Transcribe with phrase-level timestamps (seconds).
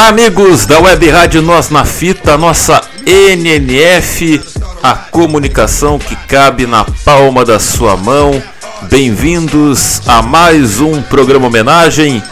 [0.00, 4.40] Olá, amigos da Web Rádio Nós na Fita, nossa NNF,
[4.82, 8.42] a comunicação que cabe na palma da sua mão.
[8.88, 12.22] Bem-vindos a mais um programa homenagem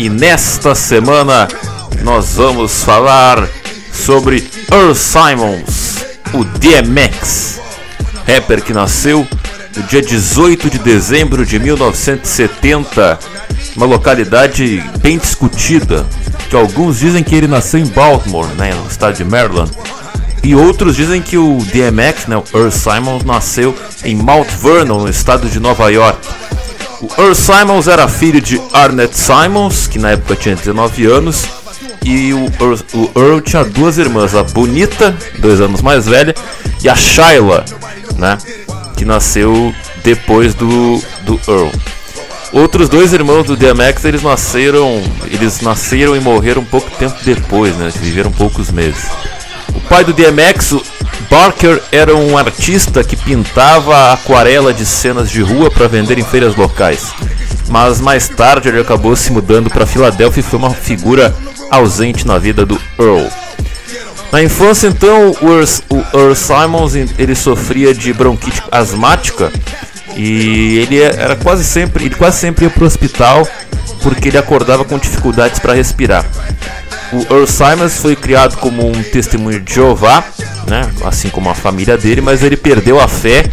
[0.00, 1.46] e nesta semana
[2.02, 3.48] nós vamos falar
[3.92, 7.60] sobre Earl Simons, o DMX,
[8.26, 9.24] rapper que nasceu
[9.76, 13.16] no dia 18 de dezembro de 1970,
[13.76, 16.04] uma localidade bem discutida,
[16.52, 19.72] que alguns dizem que ele nasceu em Baltimore, né, no estado de Maryland,
[20.44, 25.08] e outros dizem que o DMX, né, o Earl Simons, nasceu em Mount Vernon, no
[25.08, 26.28] estado de Nova York.
[27.00, 31.46] O Earl Simons era filho de Arnett Simons, que na época tinha 19 anos,
[32.04, 36.34] e o Earl, o Earl tinha duas irmãs, a Bonita, dois anos mais velha,
[36.84, 37.64] e a Shyla,
[38.18, 38.36] né,
[38.94, 41.70] que nasceu depois do, do Earl.
[42.52, 47.90] Outros dois irmãos do DMX, eles nasceram, eles nasceram e morreram pouco tempo depois, né,
[47.96, 49.06] viveram poucos meses.
[49.74, 50.74] O pai do DMX,
[51.30, 56.54] Barker, era um artista que pintava aquarela de cenas de rua para vender em feiras
[56.54, 57.14] locais.
[57.68, 61.34] Mas mais tarde ele acabou se mudando para Filadélfia e foi uma figura
[61.70, 63.28] ausente na vida do Earl.
[64.30, 69.50] Na infância, então, o Earl Simons ele sofria de bronquite asmática
[70.16, 73.46] e ele era quase sempre, ele quase sempre ia para o hospital
[74.02, 76.24] porque ele acordava com dificuldades para respirar.
[77.12, 80.24] O Earl Simons foi criado como um testemunho de Jeová,
[80.66, 83.44] né, assim como a família dele, mas ele perdeu a fé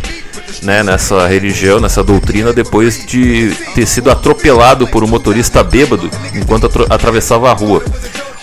[0.63, 6.65] né, nessa religião, nessa doutrina, depois de ter sido atropelado por um motorista bêbado enquanto
[6.65, 7.83] atra atravessava a rua.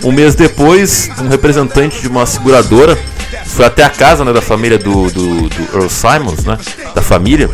[0.03, 2.99] Um mês depois, um representante de uma seguradora
[3.47, 6.59] foi até a casa né, da família do, do, do Earl Simons, né,
[6.95, 7.51] da família,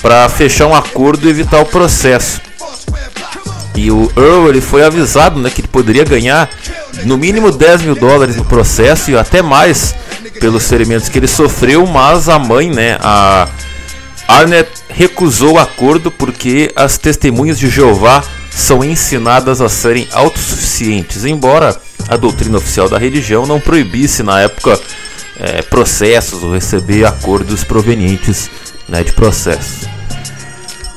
[0.00, 2.40] para fechar um acordo e evitar o processo.
[3.74, 6.48] E o Earl ele foi avisado né, que ele poderia ganhar
[7.04, 9.94] no mínimo 10 mil dólares no processo e até mais
[10.40, 13.48] pelos ferimentos que ele sofreu, mas a mãe, né, a
[14.28, 18.22] Arnett, recusou o acordo porque as testemunhas de Jeová
[18.54, 21.76] são ensinadas a serem autossuficientes, embora
[22.08, 24.78] a doutrina oficial da religião não proibisse na época
[25.38, 28.50] é, processos ou receber acordos provenientes
[28.88, 29.88] né, de processos.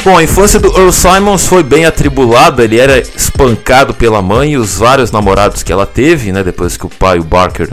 [0.03, 4.57] Bom, a infância do Earl Simons foi bem atribulada, ele era espancado pela mãe e
[4.57, 7.71] os vários namorados que ela teve, né, depois que o pai, o Barker,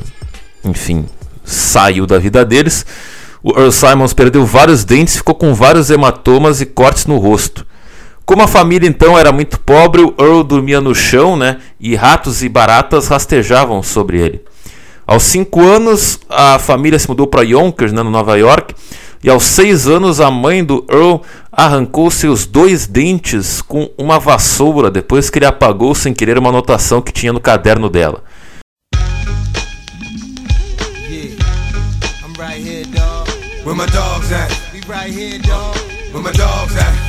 [0.65, 1.05] enfim,
[1.45, 2.87] saiu da vida deles.
[3.43, 7.67] O Earl Simons perdeu vários dentes, ficou com vários hematomas e cortes no rosto.
[8.25, 12.43] Como a família então era muito pobre, o Earl dormia no chão, né, e ratos
[12.43, 14.41] e baratas rastejavam sobre ele.
[15.07, 18.75] Aos 5 anos, a família se mudou para Yonkers, né, no Nova York,
[19.25, 21.23] e aos seis anos, a mãe do Earl
[21.53, 27.01] arrancou seus dois dentes com uma vassoura depois que ele apagou sem querer uma anotação
[27.01, 28.25] que tinha no caderno dela.
[31.09, 31.37] Yeah,
[32.25, 33.29] I'm right here, dog.
[33.65, 34.33] Where my dogs
[36.77, 37.02] at?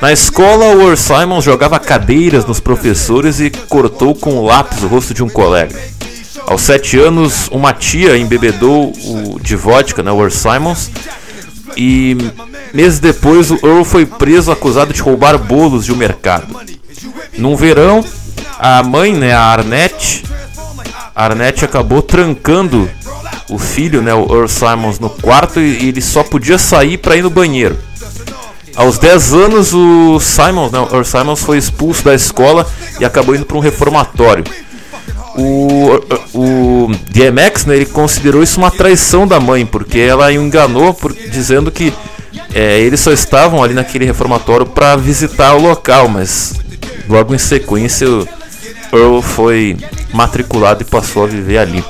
[0.00, 5.12] Na escola, o Simons jogava cadeiras nos professores e cortou com o lápis o rosto
[5.12, 5.76] de um colega.
[6.46, 10.90] Aos sete anos, uma tia embebedou o de vodka, né, o Simons,
[11.76, 12.16] e
[12.72, 16.46] meses depois o Earl foi preso acusado de roubar bolos de um mercado.
[17.36, 18.04] Num verão,
[18.58, 20.24] a mãe, né, a Arnett,
[21.14, 22.88] a Arnett acabou trancando
[23.48, 27.22] o filho, né, o Earl Simons, no quarto e ele só podia sair para ir
[27.22, 27.78] no banheiro.
[28.76, 32.66] Aos 10 anos, o Simons, né, o Earl Simons foi expulso da escola
[33.00, 34.44] e acabou indo para um reformatório.
[35.36, 36.00] O,
[36.34, 41.12] o DMX, né, ele considerou isso uma traição da mãe, porque ela o enganou por,
[41.12, 41.92] dizendo que
[42.54, 46.54] é, eles só estavam ali naquele reformatório para visitar o local, mas
[47.08, 48.28] logo em sequência o
[48.92, 49.76] Earl foi
[50.12, 51.84] matriculado e passou a viver ali.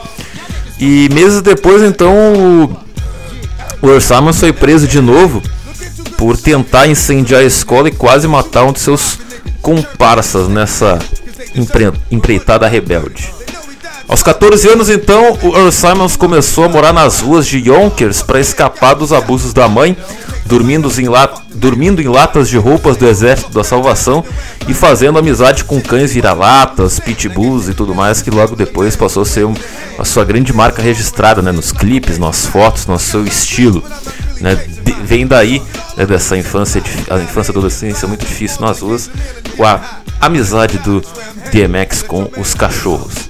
[0.81, 2.15] E meses depois, então,
[3.83, 5.43] o, o foi preso de novo
[6.17, 9.19] por tentar incendiar a escola e quase matar um de seus
[9.61, 10.99] comparsas nessa
[12.11, 13.33] empreitada rebelde.
[14.09, 18.41] Aos 14 anos, então, o Earl Simons começou a morar nas ruas de Yonkers para
[18.41, 19.97] escapar dos abusos da mãe,
[20.49, 21.07] dormindo em,
[21.55, 24.25] dormindo em latas de roupas do Exército da Salvação
[24.67, 29.27] e fazendo amizade com cães vira-latas, pitbulls e tudo mais, que logo depois passou a
[29.27, 29.47] ser
[29.99, 33.85] a sua grande marca registrada né, nos clipes, nas fotos, no seu estilo.
[34.41, 35.63] Né, de, vem daí
[35.97, 39.11] né, dessa infância, a infância e adolescência muito difícil nas ruas,
[39.61, 39.81] a
[40.21, 41.03] amizade do
[41.53, 43.29] DMX com os cachorros.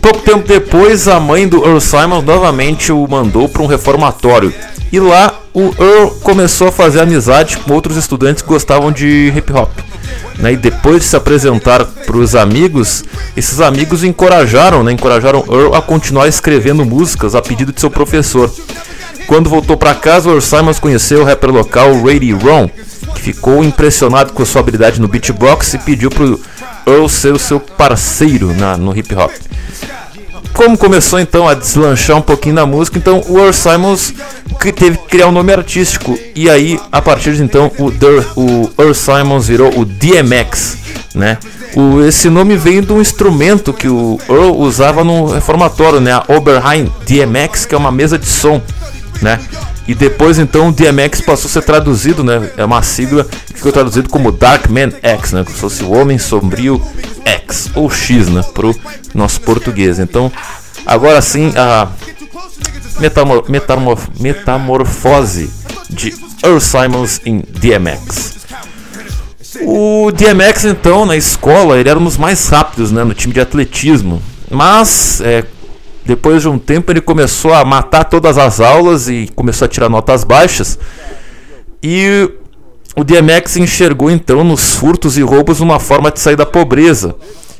[0.00, 4.52] Pouco tempo depois, a mãe do Earl Simon novamente o mandou para um reformatório.
[4.92, 9.52] E lá o Earl começou a fazer amizade com outros estudantes que gostavam de hip
[9.52, 9.70] hop.
[10.38, 10.54] Né?
[10.54, 13.04] E depois de se apresentar para os amigos,
[13.36, 14.92] esses amigos encorajaram, né?
[14.92, 18.50] encorajaram Earl a continuar escrevendo músicas a pedido de seu professor.
[19.26, 22.68] Quando voltou para casa, Earl Simons conheceu o rapper local Rady Ron,
[23.14, 26.24] que ficou impressionado com sua habilidade no beatbox e pediu para
[26.86, 29.30] Earl ser o seu parceiro na, no hip hop
[30.52, 34.14] como começou então a deslanchar um pouquinho na música, então o Earl Simons
[34.74, 36.18] teve que criar um nome artístico.
[36.34, 37.88] E aí, a partir de então, o,
[38.40, 40.76] o Earl Simons virou o DMX,
[41.14, 41.38] né?
[41.74, 46.12] O, esse nome vem de um instrumento que o Earl usava no reformatório, né?
[46.12, 48.60] A Oberheim DMX, que é uma mesa de som,
[49.22, 49.40] né?
[49.86, 52.50] E depois então o DMX passou a ser traduzido, né?
[52.56, 55.42] É uma sigla que ficou traduzido como Darkman X, né?
[55.42, 56.80] Como se fosse o Homem Sombrio
[57.24, 58.42] X ou X, né?
[58.54, 58.74] Pro
[59.12, 59.98] nosso português.
[59.98, 60.30] Então,
[60.86, 61.88] agora sim a
[63.00, 65.50] metamor metamor metamorfose
[65.90, 66.14] de
[66.44, 68.36] Earl Simons em DMX.
[69.62, 73.02] O DMX então na escola ele era um dos mais rápidos, né?
[73.02, 75.44] No time de atletismo, mas é,
[76.04, 79.88] depois de um tempo ele começou a matar todas as aulas e começou a tirar
[79.88, 80.78] notas baixas.
[81.82, 82.30] E
[82.96, 87.14] o DMX enxergou então nos furtos e roubos uma forma de sair da pobreza.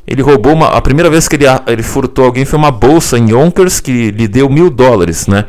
[0.06, 0.68] Ele roubou uma.
[0.68, 4.26] A primeira vez que ele, ele furtou alguém foi uma bolsa em Yonkers que lhe
[4.26, 5.46] deu mil dólares, né?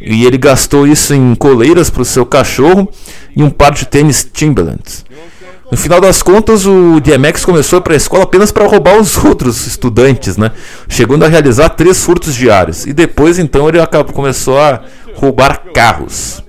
[0.00, 2.88] E ele gastou isso em coleiras para o seu cachorro
[3.34, 5.04] e um par de tênis Timberlands.
[5.70, 9.66] No final das contas, o DMX começou para a escola apenas para roubar os outros
[9.66, 10.50] estudantes, né?
[10.88, 12.86] Chegando a realizar três furtos diários.
[12.86, 14.80] E depois, então, ele acabou, começou a
[15.14, 16.42] roubar carros.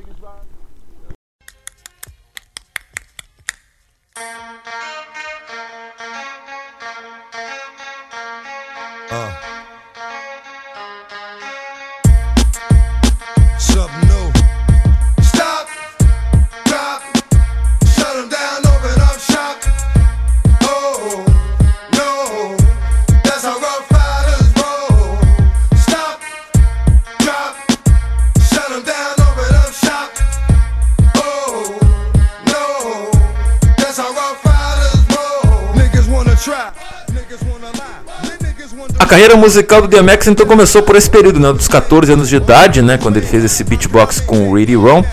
[39.29, 42.81] Carreira musical do DMX então começou por esse período, né, dos 14 anos de idade,
[42.81, 45.03] né, quando ele fez esse beatbox com o Ready Ron.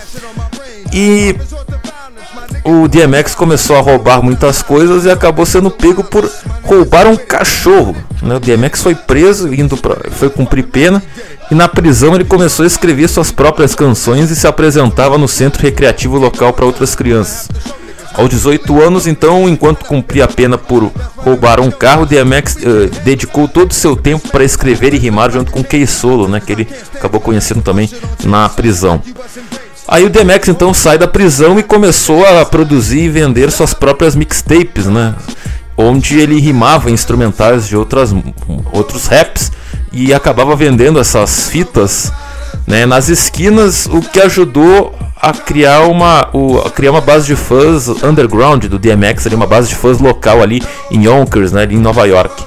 [0.91, 1.35] E
[2.63, 6.29] o DMX começou a roubar muitas coisas e acabou sendo pego por
[6.63, 7.95] roubar um cachorro.
[8.21, 8.35] Né?
[8.35, 11.03] O DMX foi preso, indo pra, foi cumprir pena
[11.51, 15.61] e na prisão ele começou a escrever suas próprias canções e se apresentava no centro
[15.61, 17.49] recreativo local para outras crianças.
[18.17, 22.89] Aos 18 anos, então, enquanto cumpria a pena por roubar um carro, DMX uh, eh,
[23.03, 26.51] dedicou todo o seu tempo para escrever e rimar junto com Key Solo, né, que
[26.51, 27.87] ele acabou conhecendo também
[28.25, 28.99] na prisão.
[29.87, 34.15] Aí o DMX então sai da prisão e começou a produzir e vender suas próprias
[34.15, 35.15] mixtapes, né?
[35.77, 38.13] Onde ele rimava instrumentais de outras,
[38.73, 39.51] outros raps
[39.93, 42.11] e acabava vendendo essas fitas
[42.67, 47.87] né, nas esquinas, o que ajudou a criar uma, o, criar uma base de fãs
[47.87, 51.79] underground do DMX, ali, uma base de fãs local ali em Yonkers, né, ali em
[51.79, 52.43] Nova York.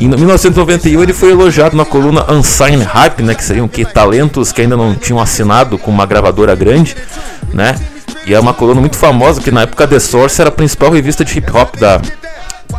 [0.00, 4.62] Em 1991 ele foi elogiado na coluna Unsigned Hype, né, que seriam que talentos que
[4.62, 6.96] ainda não tinham assinado com uma gravadora grande,
[7.52, 7.76] né?
[8.26, 11.22] E é uma coluna muito famosa que na época The Source era a principal revista
[11.24, 12.00] de hip hop da,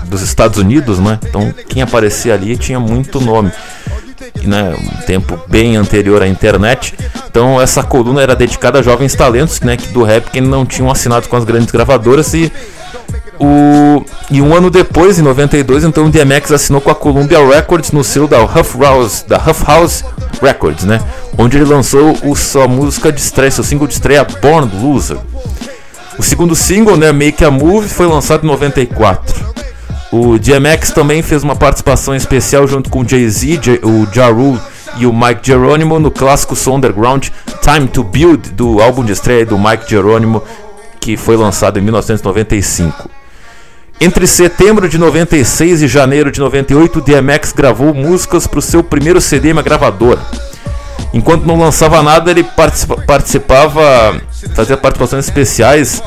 [0.05, 1.19] dos Estados Unidos, né?
[1.27, 3.51] Então quem aparecia ali tinha muito nome
[4.43, 6.93] né, um tempo bem anterior à internet.
[7.29, 11.27] Então essa coluna era dedicada a jovens talentos, né, do rap que não tinham assinado
[11.27, 12.51] com as grandes gravadoras e
[13.39, 17.91] o e um ano depois, em 92, então o DMX assinou com a Columbia Records
[17.91, 20.05] no selo da Huff House, da Huff House
[20.41, 21.01] Records, né,
[21.37, 25.17] onde ele lançou o, sua música de estreia, seu single de estreia Born Loser.
[26.17, 29.51] O segundo single, né, Make a Move, foi lançado em 94.
[30.11, 34.59] O DMX também fez uma participação especial junto com Jay-Z, o Ja Rule
[34.97, 37.29] e o Mike Geronimo no clássico som underground
[37.61, 40.43] Time to Build do álbum de estreia do Mike Geronimo
[40.99, 43.09] que foi lançado em 1995.
[44.01, 48.83] Entre setembro de 96 e janeiro de 98, o DMX gravou músicas para o seu
[48.83, 50.19] primeiro CD uma gravadora.
[51.13, 54.21] Enquanto não lançava nada, ele participa participava,
[54.55, 56.03] fazia participações especiais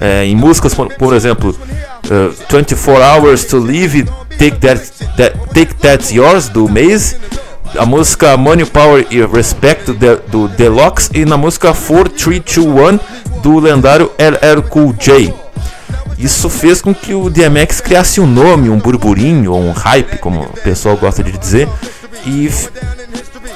[0.00, 4.04] é, em músicas, por, por exemplo, uh, 24 Hours to Live,
[4.38, 7.16] Take, That, That, Take That's Yours, do Maze,
[7.76, 12.98] a música Money, Power e Respect do, do Deluxe e na música 4321
[13.42, 15.34] do lendário LL Cool J.
[16.18, 20.60] Isso fez com que o DMX criasse um nome, um burburinho, um hype, como o
[20.62, 21.68] pessoal gosta de dizer,
[22.26, 22.50] e,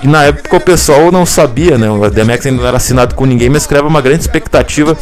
[0.02, 1.90] e na época o pessoal não sabia, né?
[1.90, 4.96] O DMX ainda não era assinado com ninguém, mas criava uma grande expectativa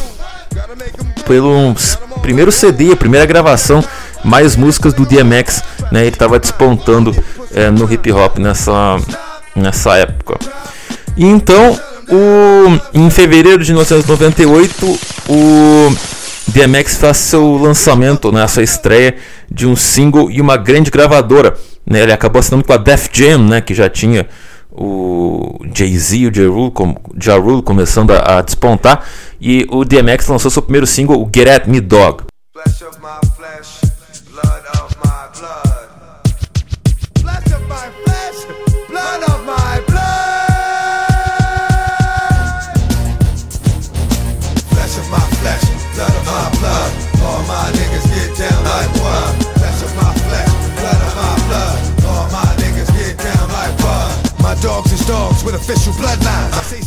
[1.25, 1.75] pelo
[2.21, 3.83] primeiro CD, a primeira gravação,
[4.23, 6.01] mais músicas do DMX, né?
[6.01, 7.15] Ele estava despontando
[7.53, 8.97] é, no hip hop nessa,
[9.55, 10.37] nessa época.
[11.17, 11.79] E então,
[12.09, 15.95] o, em fevereiro de 1998, o
[16.47, 19.15] DMX faz seu lançamento, né, sua estreia
[19.49, 21.55] de um single e uma grande gravadora.
[21.85, 24.27] Né, ele acabou assinando com a Def Jam, né, que já tinha
[24.71, 26.31] o Jay-Z e o
[27.21, 29.05] Ja Rule, começando a, a, despontar.
[29.39, 32.23] E o DMX lançou seu primeiro single, Get At Me Dog.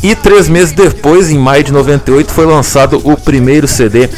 [0.03, 4.09] E três meses depois, em maio de 98, foi lançado o primeiro CD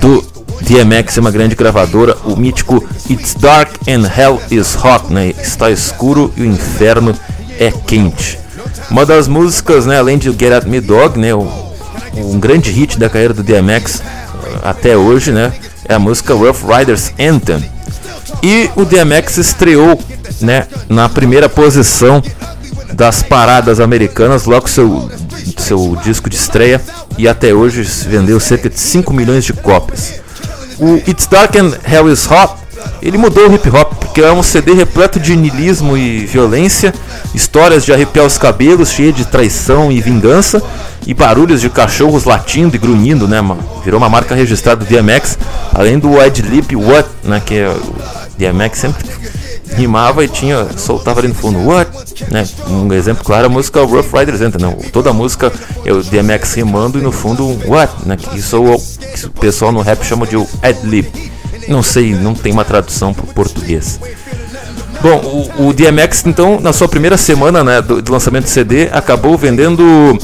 [0.00, 0.24] do
[0.62, 5.28] DMX, uma grande gravadora, o mítico It's Dark and Hell is Hot, né?
[5.28, 7.14] Está escuro e o inferno
[7.58, 8.38] é quente.
[8.90, 13.08] Uma das músicas, né, além de Get At Me Dog, né, um grande hit da
[13.08, 14.02] carreira do DMX
[14.62, 15.52] até hoje, né,
[15.86, 17.64] é a música Rough Riders Anthem.
[18.42, 20.00] E o DMX estreou,
[20.40, 22.22] né, na primeira posição
[22.92, 25.10] das paradas americanas, logo seu,
[25.56, 26.80] seu disco de estreia,
[27.16, 30.20] e até hoje vendeu cerca de 5 milhões de cópias.
[30.78, 32.54] O It's Dark and Hell is Hot,
[33.02, 36.94] ele mudou o hip hop, porque é um CD repleto de niilismo e violência,
[37.34, 40.62] histórias de arrepiar os cabelos, cheia de traição e vingança,
[41.06, 43.62] e barulhos de cachorros latindo e grunhindo, né, mano?
[43.84, 45.38] Virou uma marca registrada do DMX,
[45.72, 47.96] além do Ed Lip What, né, que é o
[48.36, 49.07] DMX sempre
[49.78, 51.90] rimava e tinha soltava ali no fundo what?
[52.30, 52.46] né?
[52.68, 54.74] Um exemplo claro a música Rough Riders entra não.
[54.92, 55.52] Toda a música
[55.84, 57.92] é o DMX rimando e no fundo um what?
[58.04, 58.16] né?
[58.34, 61.06] Isso é o, que o pessoal no rap chama de ad-lib
[61.68, 64.00] não sei não tem uma tradução para o português.
[65.00, 68.88] Bom o, o, DMX então na sua primeira semana né do, do lançamento do CD
[68.90, 70.18] acabou vendendo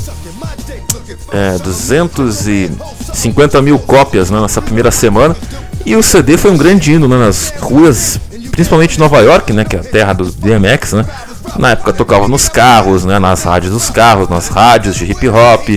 [1.32, 5.36] é, 250 mil cópias né, nessa primeira semana.
[5.86, 8.18] E o CD foi um grande hino né, nas ruas
[8.54, 11.04] principalmente Nova York, né, que é a terra do DMX, né?
[11.58, 15.68] Na época tocava nos carros, né, nas rádios dos carros, nas rádios de hip hop,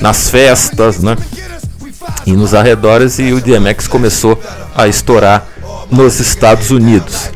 [0.00, 1.16] nas festas, né?
[2.26, 4.38] E nos arredores e o DMX começou
[4.74, 5.46] a estourar
[5.90, 7.30] nos Estados Unidos.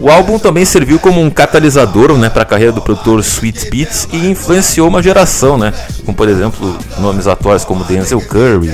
[0.00, 4.08] O álbum também serviu como um catalisador né, para a carreira do produtor Sweet Beats
[4.12, 5.72] e influenciou uma geração, né,
[6.04, 8.72] como por exemplo nomes atuais como Denzel Curry.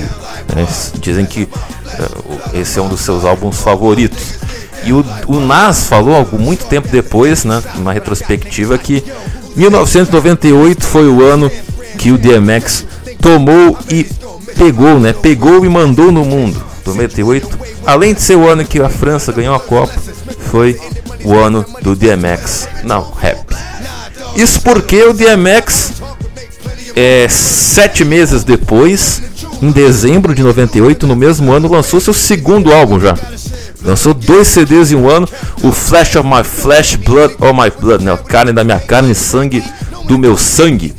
[0.55, 0.65] Né,
[0.99, 4.39] dizem que uh, esse é um dos seus álbuns favoritos.
[4.87, 9.03] E o, o Nas falou algo muito tempo depois, né, numa retrospectiva, que
[9.55, 11.51] 1998 foi o ano
[11.97, 12.85] que o DMX
[13.21, 14.05] tomou e
[14.57, 15.11] pegou, né?
[15.13, 16.63] Pegou e mandou no mundo.
[16.85, 19.93] 98, além de ser o ano que a França ganhou a Copa,
[20.49, 20.79] foi
[21.25, 23.45] o ano do DMX não rap.
[24.37, 25.93] Isso porque o DMX,
[26.95, 29.21] é, sete meses depois,
[29.61, 33.17] em dezembro de 98, no mesmo ano, lançou seu segundo álbum já.
[33.87, 35.25] Lançou dois CDs em um ano,
[35.63, 38.17] o Flash of My Flesh, Blood of My Blood, né?
[38.27, 39.63] Carne da minha carne, sangue
[40.03, 40.93] do meu sangue.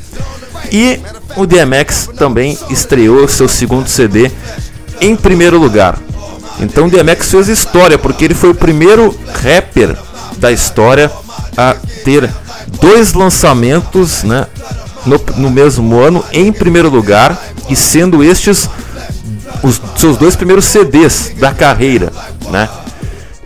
[0.71, 0.99] E
[1.35, 4.31] o DMX também estreou seu segundo CD
[4.99, 5.99] em primeiro lugar.
[6.59, 9.95] Então o DMX fez história, porque ele foi o primeiro rapper
[10.37, 11.11] da história
[11.55, 12.27] a ter
[12.81, 14.47] dois lançamentos né,
[15.05, 18.67] no, no mesmo ano em primeiro lugar, e sendo estes
[19.63, 22.11] os seus dois primeiros CDs da carreira,
[22.49, 22.69] né?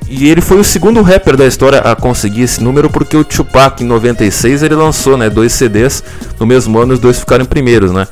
[0.07, 3.83] E ele foi o segundo rapper da história a conseguir esse número porque o Tupac
[3.83, 6.03] em 96 ele lançou, né, dois CDs
[6.39, 8.07] no mesmo ano, os dois ficaram primeiros, né?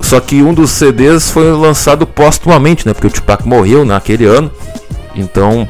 [0.00, 2.94] Só que um dos CDs foi lançado póstumamente, né?
[2.94, 4.50] Porque o Tupac morreu naquele ano.
[5.14, 5.68] Então,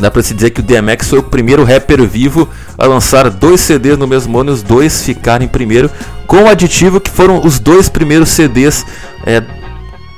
[0.00, 3.60] dá para se dizer que o DMX foi o primeiro rapper vivo a lançar dois
[3.60, 5.90] CDs no mesmo ano e os dois ficarem primeiro,
[6.26, 8.84] com o aditivo que foram os dois primeiros CDs
[9.24, 9.42] é,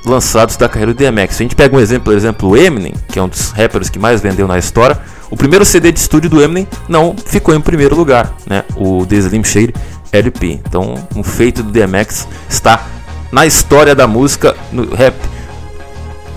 [0.05, 1.35] lançados da carreira do DMX.
[1.35, 3.99] A gente pega um exemplo, por exemplo, o Eminem, que é um dos rappers que
[3.99, 7.95] mais vendeu na história, o primeiro CD de estúdio do Eminem não ficou em primeiro
[7.95, 8.63] lugar, né?
[8.75, 9.73] O The Slim Shady
[10.11, 10.61] LP.
[10.67, 12.85] Então, um feito do DMX está
[13.31, 15.15] na história da música no rap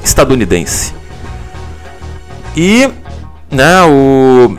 [0.02, 0.94] estadunidense.
[2.56, 2.88] E,
[3.50, 4.56] né, o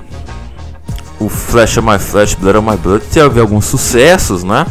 [1.19, 4.65] o Flash of My Flash, Blood of My Blood teve alguns sucessos, né?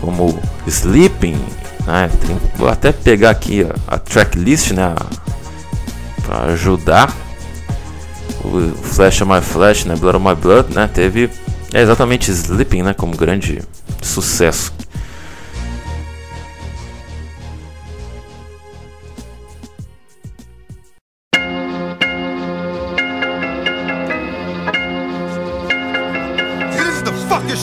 [0.00, 1.38] Como Sleeping,
[1.88, 2.10] né?
[2.20, 4.94] Tem, vou até pegar aqui a, a tracklist, né?
[6.24, 7.10] Para ajudar.
[8.44, 9.96] O Flash My Flash, né?
[9.96, 10.86] Blood My Blood, né?
[10.86, 11.30] Teve
[11.72, 12.92] é exatamente Sleeping, né?
[12.94, 13.62] Como grande
[14.02, 14.72] sucesso.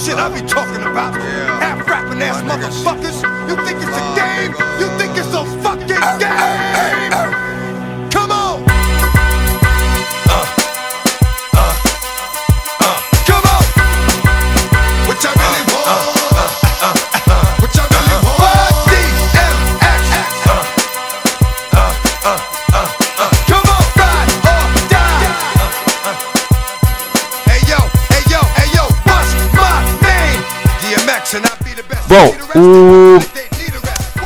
[0.05, 1.15] shit I be talking about.
[1.15, 1.59] Yeah.
[1.61, 3.23] Half rapping ass motherfuckers.
[3.47, 3.84] You think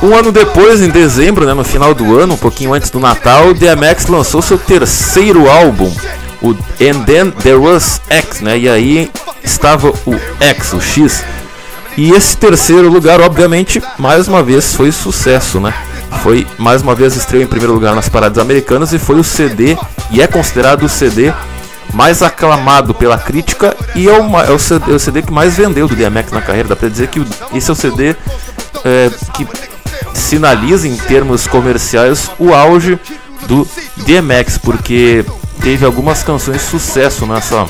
[0.02, 3.52] Um ano depois, em dezembro, né, no final do ano, um pouquinho antes do Natal,
[3.52, 5.94] DMX lançou seu terceiro álbum,
[6.40, 8.58] o And Then There Was X, né?
[8.58, 9.10] E aí
[9.44, 11.22] estava o X, o X.
[11.98, 15.74] E esse terceiro lugar, obviamente, mais uma vez foi sucesso, né?
[16.22, 19.76] Foi mais uma vez estreou em primeiro lugar nas paradas americanas e foi o CD
[20.10, 21.32] e é considerado o CD
[21.92, 25.56] mais aclamado pela crítica e é o, é o CD, é o CD que mais
[25.56, 26.68] vendeu do DMX na carreira.
[26.68, 27.20] Dá pra dizer que
[27.54, 28.14] esse é o CD
[28.84, 29.46] é, que
[30.14, 32.98] sinaliza em termos comerciais o auge
[33.46, 33.66] do
[33.96, 35.24] DMX, porque
[35.60, 37.66] teve algumas canções de sucesso nessa,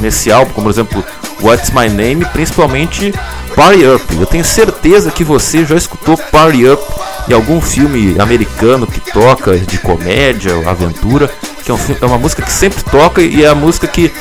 [0.00, 1.04] nesse álbum, como por exemplo
[1.40, 3.12] What's My Name, principalmente
[3.54, 4.16] Party Up.
[4.16, 6.82] Eu tenho certeza que você já escutou Party Up
[7.28, 11.30] em algum filme americano que toca de comédia, aventura,
[11.78, 14.12] que é, um é uma música que sempre toca e é a música que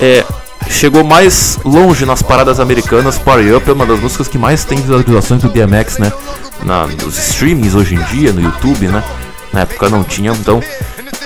[0.00, 0.24] é,
[0.68, 3.18] chegou mais longe nas paradas americanas.
[3.18, 6.12] Party Up é uma das músicas que mais tem visualizações do DMX, né?
[6.62, 9.02] Na, nos streamings hoje em dia, no YouTube, né?
[9.52, 10.60] Na época não tinha, então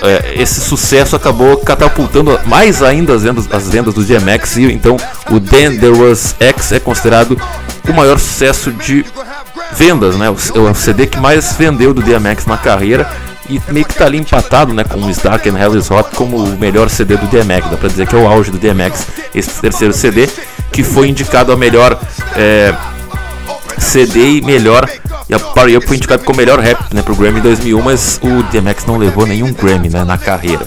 [0.01, 4.97] é, esse sucesso acabou catapultando mais ainda as vendas, as vendas do DMX e então
[5.29, 7.39] o Then There Was X é considerado
[7.87, 9.05] o maior sucesso de
[9.73, 10.29] vendas, né?
[10.29, 13.09] O, é o CD que mais vendeu do DMX na carreira
[13.49, 16.57] e meio que tá ali empatado, né, com Stark and Hell is Hot como o
[16.57, 17.69] melhor CD do DMX.
[17.69, 20.29] Dá pra dizer que é o auge do DMX esse terceiro CD
[20.71, 21.99] que foi indicado a melhor
[22.35, 22.73] é,
[23.77, 24.89] CD e melhor.
[25.27, 28.19] E a Party Up foi indicado como melhor rap né, pro Grammy em 2001, mas
[28.21, 30.65] o DMX não levou nenhum Grammy né, na carreira.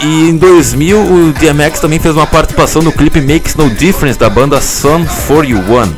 [0.00, 4.28] E em 2000 o DMX também fez uma participação no clipe Makes No Difference da
[4.28, 5.86] banda Sun 41.
[5.86, 5.94] Né,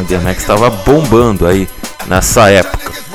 [0.00, 1.68] O DMX estava bombando aí
[2.06, 3.07] nessa época.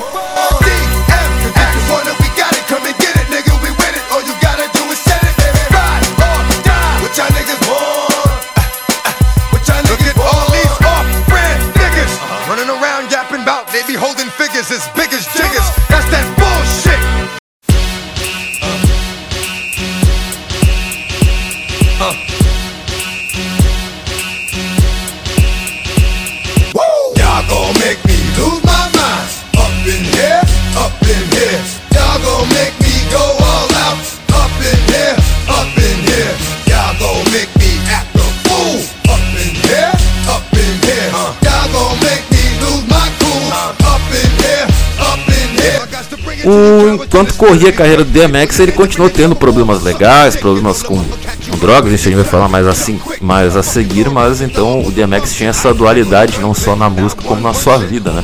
[47.24, 51.92] Enquanto corria a carreira do DMX, ele continuou tendo problemas legais, problemas com, com drogas,
[51.92, 55.72] a gente vai falar mais assim, mais a seguir, mas então o DMX tinha essa
[55.72, 58.22] dualidade não só na música como na sua vida, né?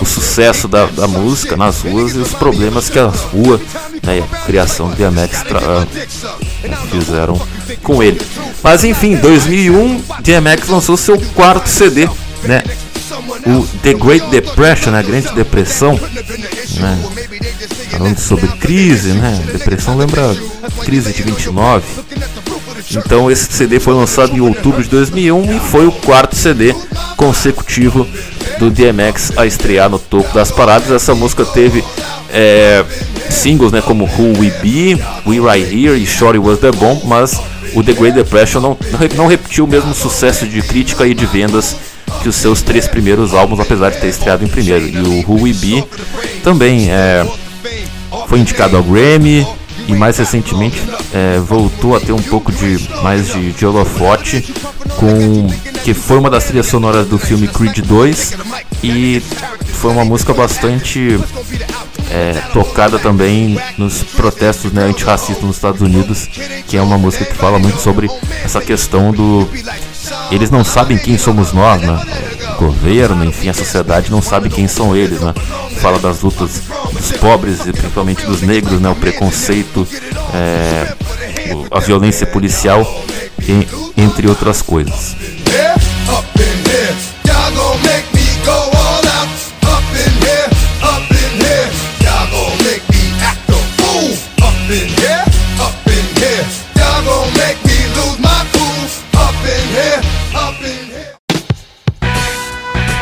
[0.00, 3.60] O sucesso da, da música nas ruas e os problemas que a rua
[4.02, 5.86] né, e a criação do DMX ah,
[6.90, 7.40] fizeram
[7.82, 8.20] com ele.
[8.62, 12.08] Mas enfim, em 2001, DMX lançou seu quarto CD,
[12.44, 12.62] né?
[13.46, 15.98] O The Great Depression, né, a Grande Depressão,
[16.80, 17.04] né?
[17.90, 19.42] falando sobre crise, né?
[19.52, 20.36] Depressão lembra
[20.84, 21.84] crise de 29.
[22.94, 26.74] Então esse CD foi lançado em outubro de 2001 e foi o quarto CD
[27.16, 28.06] consecutivo
[28.58, 30.90] do DMX a estrear no topo das paradas.
[30.90, 31.82] Essa música teve
[32.30, 32.84] é,
[33.30, 37.40] singles, né, como Who We Be, We Right Here e Shorty Was The Bomb, mas
[37.74, 38.76] o The Great Depression não,
[39.16, 41.76] não repetiu o mesmo sucesso de crítica e de vendas
[42.22, 44.88] que os seus três primeiros álbuns, apesar de ter estreado em primeiro.
[44.88, 45.84] E o Who We Be
[46.42, 47.26] também é,
[48.28, 49.46] foi indicado ao Grammy
[49.88, 54.54] e mais recentemente é, voltou a ter um pouco de mais de, de holofote
[54.96, 55.46] com
[55.84, 58.34] que foi uma das trilhas sonoras do filme Creed 2
[58.82, 59.22] e
[59.74, 61.20] foi uma música bastante
[62.10, 66.28] é, tocada também nos protestos né, antirracistas nos Estados Unidos,
[66.66, 68.08] que é uma música que fala muito sobre
[68.44, 69.48] essa questão do.
[70.30, 72.00] Eles não sabem quem somos nós, né?
[72.56, 75.34] O governo, enfim, a sociedade não sabe quem são eles, né?
[75.80, 78.88] Fala das lutas dos pobres e principalmente dos negros, né?
[78.88, 79.86] O preconceito,
[80.34, 80.94] é,
[81.70, 82.86] a violência policial,
[83.96, 85.16] entre outras coisas.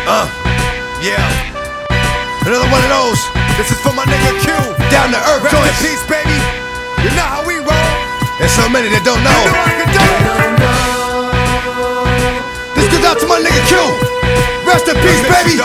[0.06, 0.28] Uh,
[3.56, 4.52] this is for my nigga Q.
[4.92, 6.36] Down to earth, joint peace, baby.
[7.00, 7.92] You know how we roll.
[8.36, 9.32] There's so many that don't know.
[9.32, 10.44] You know I can do it.
[12.76, 13.80] This goes out to my nigga Q.
[14.68, 15.56] Rest in peace, baby.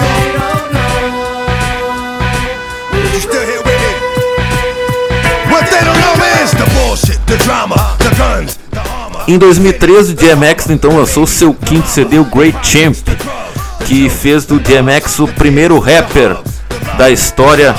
[3.11, 3.91] You still here with me?
[5.51, 8.55] What they don't know is the bullshit, the drama, the guns.
[9.27, 12.95] Em 2013, o DMX então lançou seu quinto CD, o Great Champ,
[13.89, 16.37] que fez do DMX o primeiro rapper
[16.95, 17.73] da história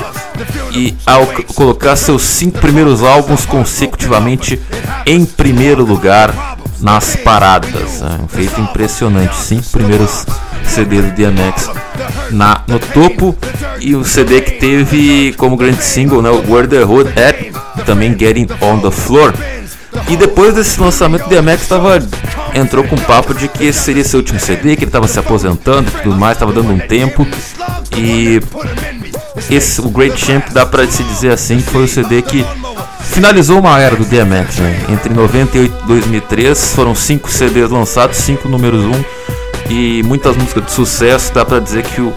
[0.73, 4.59] e ao colocar seus cinco primeiros álbuns consecutivamente
[5.05, 8.01] em primeiro lugar nas paradas.
[8.01, 9.33] É um feito impressionante.
[9.37, 10.25] Cinco primeiros
[10.65, 11.69] CDs do DMX
[12.29, 13.33] na, no topo
[13.79, 18.49] e o CD que teve como grande single né, Where the Hood At, também Getting
[18.59, 19.33] on the Floor.
[20.09, 21.99] E depois desse lançamento, o DMX tava,
[22.53, 25.19] entrou com o papo de que esse seria seu último CD, que ele estava se
[25.19, 27.25] aposentando e tudo mais, estava dando um tempo.
[27.97, 28.41] E
[29.49, 32.45] esse, o Great Champ, dá pra se dizer assim, que foi o CD que
[33.01, 34.57] finalizou uma era do DMX.
[34.57, 34.85] Né?
[34.89, 39.03] Entre 98 e 2003 foram cinco CDs lançados, cinco números 1 um,
[39.69, 41.33] e muitas músicas de sucesso.
[41.33, 42.13] Dá pra dizer que o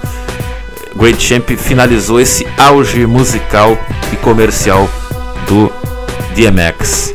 [0.96, 3.76] Great Champ finalizou esse auge musical
[4.12, 4.88] e comercial
[5.46, 5.72] do
[6.34, 7.14] DMX.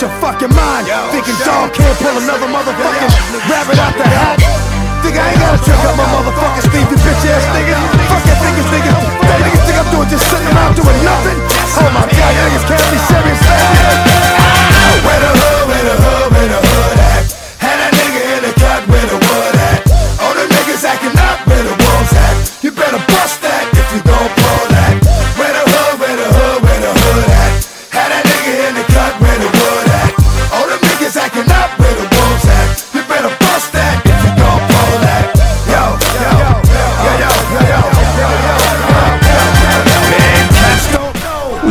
[0.00, 0.86] Out your fucking mind.
[1.12, 3.12] Thinking dog can't pull another motherfucking
[3.48, 4.40] rabbit out the hat.
[5.04, 7.80] Think I ain't gotta check out my motherfucking Steve, you bitch ass niggas.
[8.08, 8.96] Fuck that niggas, niggas.
[9.20, 11.38] That niggas think I'm doing just sitting around doing nothing.
[11.76, 14.19] Oh my god, niggas can't be serious, man.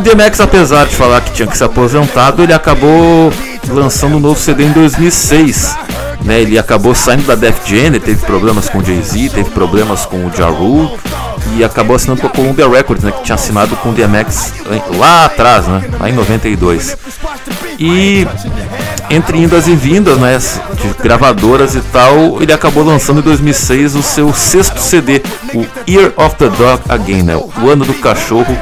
[0.10, 3.32] DMX, apesar de falar que tinha que ser aposentado, ele acabou
[3.68, 5.78] lançando um novo CD em 2006.
[6.22, 10.06] Né, ele acabou saindo da Def Jam, ele teve problemas com o Jay-Z, teve problemas
[10.06, 10.90] com o Ja Rule
[11.56, 14.54] e acabou assinando com a Columbia Records, né, que tinha assinado com o DMX
[14.98, 16.98] lá atrás, né, lá em 92.
[17.80, 18.28] E
[19.10, 24.04] entre indas e vindas, né, de gravadoras e tal, ele acabou lançando em 2006 o
[24.04, 25.22] seu sexto CD,
[25.54, 28.58] o Year of the Dog Again, né, o ano do cachorro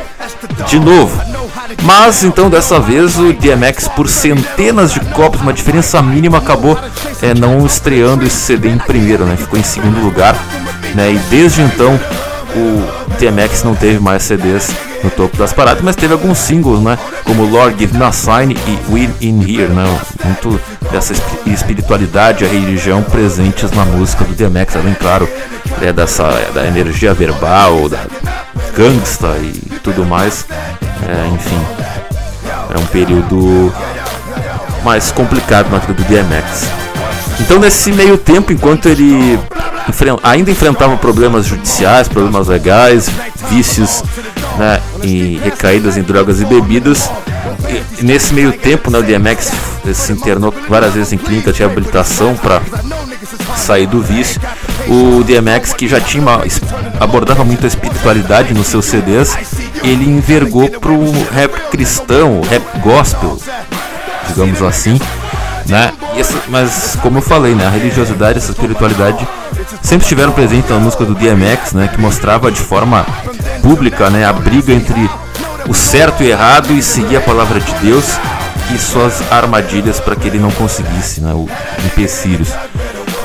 [0.68, 1.37] de novo.
[1.84, 6.78] Mas então dessa vez o DMX por centenas de cópias, uma diferença mínima, acabou
[7.22, 9.38] é, não estreando esse CD em primeiro, né?
[9.38, 10.36] Ficou em segundo lugar,
[10.96, 11.12] né?
[11.12, 12.00] E desde então
[12.56, 16.98] o DMX não teve mais CDs no topo das paradas, mas teve alguns singles, né?
[17.24, 20.00] Como Lord Give Me a Sign e We In Here, né?
[20.24, 20.60] Muito
[20.92, 21.14] dessa
[21.46, 25.30] espiritualidade, a religião presentes na música do DMX, além claro,
[25.82, 28.06] é dessa da energia verbal, da
[28.76, 30.46] gangsta e tudo mais.
[31.06, 31.60] É, enfim,
[32.74, 33.74] é um período
[34.84, 36.66] mais complicado na vida do DMX.
[37.40, 39.40] Então, nesse meio tempo, enquanto ele
[40.24, 43.10] ainda enfrentava problemas judiciais, problemas legais,
[43.50, 44.04] vícios
[44.58, 47.10] né, e recaídas em drogas e bebidas,
[48.00, 49.52] e nesse meio tempo, né, o DMX
[49.94, 52.62] se internou várias vezes em clínica de reabilitação para
[53.56, 54.42] sair do vício.
[54.90, 56.44] O DMX, que já tinha uma,
[57.00, 59.38] abordava muito a espiritualidade nos seus CDs,
[59.84, 60.98] ele envergou pro
[61.32, 63.38] rap cristão, rap gospel,
[64.30, 65.00] digamos assim.
[65.66, 65.92] né?
[66.48, 69.28] Mas como eu falei, né, a religiosidade, essa espiritualidade
[69.82, 73.06] sempre estiveram presentes na música do DMX, né, que mostrava de forma
[73.62, 75.10] pública, né, a briga entre
[75.68, 78.06] o certo e errado e seguir a palavra de Deus
[78.74, 81.48] e suas armadilhas para que ele não conseguisse, né, o
[81.86, 82.50] empecilhos.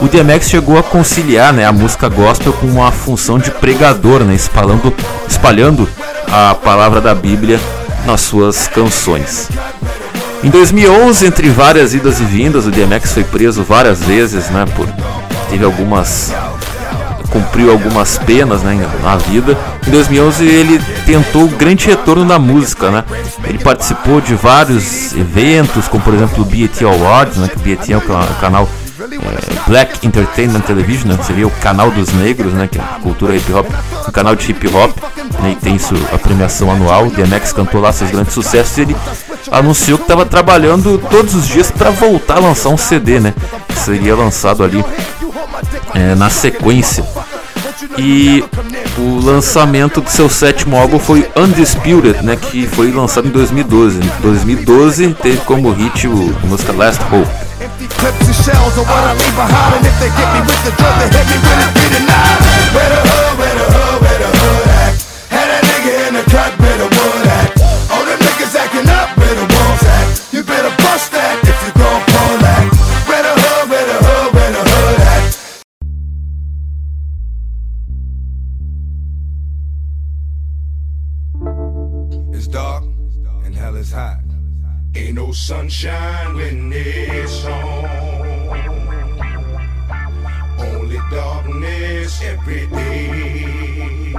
[0.03, 4.35] O DMX chegou a conciliar, né, a música gospel com uma função de pregador, né,
[4.35, 4.93] espalhando,
[5.29, 5.89] espalhando
[6.29, 7.61] a palavra da Bíblia
[8.05, 9.49] nas suas canções.
[10.43, 14.65] Em 2011, entre várias idas e vindas, o DMX foi preso várias vezes, né?
[14.75, 14.89] Por,
[15.49, 16.35] teve algumas.
[17.31, 19.57] cumpriu algumas penas né, na vida.
[19.87, 23.05] Em 2011, ele tentou o grande retorno na música, né?
[23.45, 27.47] Ele participou de vários eventos, como por exemplo o BET Awards, né?
[27.47, 28.03] Que o BET é o
[28.41, 28.69] canal
[29.67, 31.19] Black Entertainment Television, né?
[31.23, 32.69] Seria o canal dos negros, né?
[32.71, 33.67] Que é cultura hip hop,
[34.09, 34.97] um canal de hip hop,
[35.41, 35.53] né?
[35.53, 37.07] E tem isso, a premiação anual.
[37.07, 38.97] O DMX cantou lá seus grandes sucessos e ele
[39.51, 43.35] anunciou que estava trabalhando todos os dias para voltar a lançar um CD, né?
[43.69, 44.85] Que seria lançado ali
[45.95, 47.05] é, na sequência.
[47.99, 48.45] E
[48.99, 53.99] o lançamento do seu sétimo álbum foi Undisputed, né, que foi lançado em 2012.
[53.99, 57.52] Em 2012 teve como hit o, a música Last Hope.
[57.89, 59.81] clips and shells are what I leave behind.
[59.81, 62.41] And if they get me with the drug, they hit me with it, be denied.
[62.75, 63.82] Where the hood, where the hood?
[85.43, 87.85] Sunshine when it's on.
[90.61, 94.15] Only darkness every day.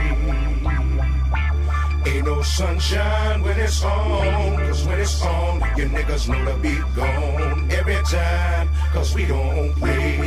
[2.05, 4.57] Ain't no sunshine when it's on.
[4.57, 8.67] Cause when it's on, your niggas know to be gone every time.
[8.91, 10.17] Cause we don't play.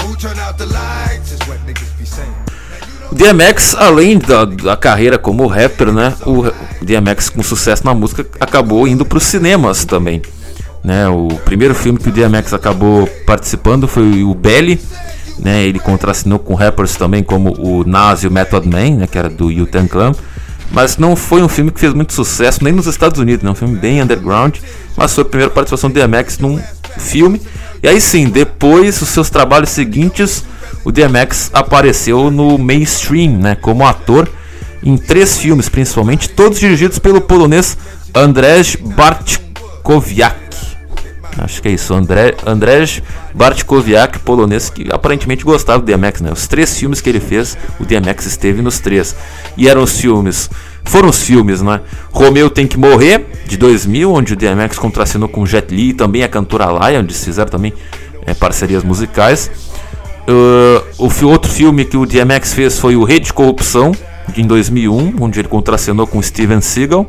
[0.00, 2.65] Who turn out the lights is what niggas be saying.
[3.10, 6.44] O DMX, além da, da, carreira como rapper, né, o
[6.82, 10.22] DMX com sucesso na música acabou indo para os cinemas também.
[10.82, 14.80] Né, o primeiro filme que o DMX acabou participando foi o Belly,
[15.38, 19.18] né, ele contracenou com rappers também como o Nas e o Method Man, né, que
[19.18, 20.12] era do Wu-Tang Clan,
[20.70, 23.54] mas não foi um filme que fez muito sucesso nem nos Estados Unidos, né, um
[23.54, 24.56] filme bem underground,
[24.96, 26.60] mas foi a primeira participação do DMX num
[26.98, 27.40] filme.
[27.82, 30.44] E aí sim, depois os seus trabalhos seguintes
[30.86, 34.28] o DMX apareceu no mainstream, né, como ator
[34.84, 37.76] em três filmes, principalmente, todos dirigidos pelo polonês
[38.14, 40.36] Andrzej Bartkowiak.
[41.38, 43.02] Acho que é isso, André, Andrzej
[43.34, 46.30] Bartkowiak, polonês, que aparentemente gostava do DMX, né?
[46.32, 49.14] Os três filmes que ele fez, o DMX esteve nos três.
[49.56, 50.48] E eram os filmes,
[50.84, 51.80] foram os filmes, né?
[52.12, 56.22] Romeu Tem Que Morrer, de 2000, onde o DMX contracenou com Jet Li e também
[56.22, 57.72] a cantora Laia, onde fizeram também
[58.24, 59.50] é, parcerias musicais.
[60.28, 63.92] Uh, o outro filme que o DMX fez foi o Rede de Corrupção,
[64.36, 67.08] em 2001, onde ele contracenou com Steven Seagal.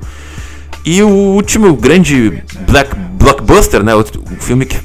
[0.86, 4.06] E o último grande black blockbuster, né, o
[4.39, 4.77] filme que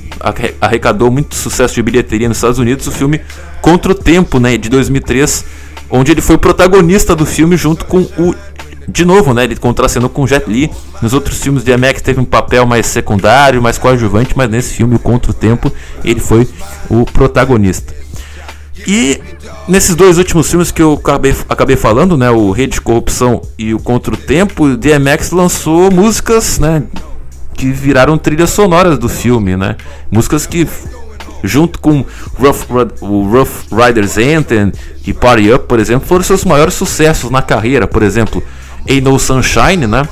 [0.61, 3.21] arrecadou muito sucesso de bilheteria nos Estados Unidos, o filme
[3.61, 5.45] Contra o Tempo, né, de 2003,
[5.91, 8.35] onde ele foi o protagonista do filme junto com o
[8.89, 10.69] de novo, né, ele contracenou com Jet Li.
[11.01, 15.31] Nos outros filmes, DMX teve um papel mais secundário, mais coadjuvante, mas nesse filme, Contra
[15.31, 15.73] o Tempo,
[16.05, 16.49] ele foi
[16.91, 18.02] o protagonista.
[18.87, 19.21] E
[19.69, 23.73] nesses dois últimos filmes que eu acabei, acabei falando, né, o Rede de Corrupção e
[23.73, 26.83] o Contra o Tempo, o DMX lançou músicas, né,
[27.55, 29.77] que viraram trilhas sonoras do filme, né?
[30.11, 30.67] Músicas que
[31.45, 32.67] junto com Rough,
[33.01, 34.73] o Rough Riders Anthem
[35.07, 38.43] e Party Up, por exemplo, foram seus maiores sucessos na carreira, por exemplo,
[38.89, 40.09] Ain't No Sunshine, né?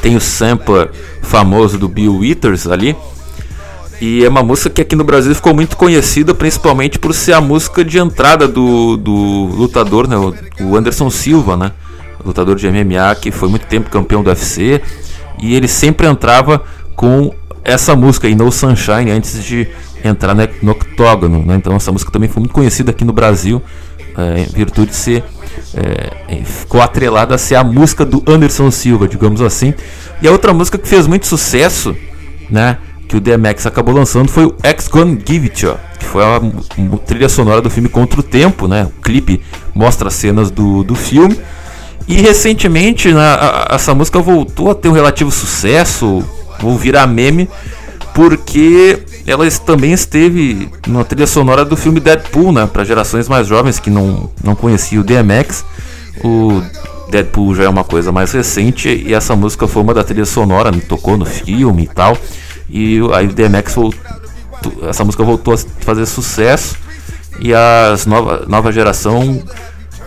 [0.00, 0.88] Tem o sample
[1.22, 2.96] famoso do Bill Withers ali,
[4.00, 7.40] e é uma música que aqui no Brasil ficou muito conhecida, principalmente por ser a
[7.40, 10.16] música de entrada do, do lutador, né,
[10.60, 11.72] o Anderson Silva, né,
[12.24, 14.80] lutador de MMA que foi muito tempo campeão do UFC,
[15.42, 16.62] e ele sempre entrava
[16.96, 17.32] com
[17.62, 19.68] essa música aí, No Sunshine, antes de
[20.04, 21.44] entrar né, no octógono.
[21.44, 21.56] Né?
[21.56, 23.62] Então essa música também foi muito conhecida aqui no Brasil,
[24.16, 25.24] é, em virtude de ser.
[25.74, 29.74] É, ficou atrelada a ser a música do Anderson Silva, digamos assim.
[30.22, 31.94] E a outra música que fez muito sucesso,
[32.48, 32.78] né?
[33.10, 36.36] Que o DMX acabou lançando foi o X Gonna Give It You, que foi a,
[36.36, 38.84] a, trilha sonora do filme Contra o Tempo, né?
[38.84, 39.42] O clipe
[39.74, 41.36] mostra cenas do, do filme.
[42.06, 46.24] E recentemente né, a, essa música voltou a ter um relativo sucesso,
[46.62, 47.50] ou virar meme,
[48.14, 52.68] porque ela também esteve na trilha sonora do filme Deadpool, né?
[52.72, 55.64] Para gerações mais jovens que não, não conheciam o DMX.
[56.22, 56.62] O
[57.10, 60.70] Deadpool já é uma coisa mais recente e essa música foi uma da trilha sonora,
[60.88, 62.16] tocou no filme e tal.
[62.70, 64.00] E aí o DMX voltou,
[64.88, 66.76] essa música voltou a fazer sucesso
[67.40, 69.42] e a nova, nova geração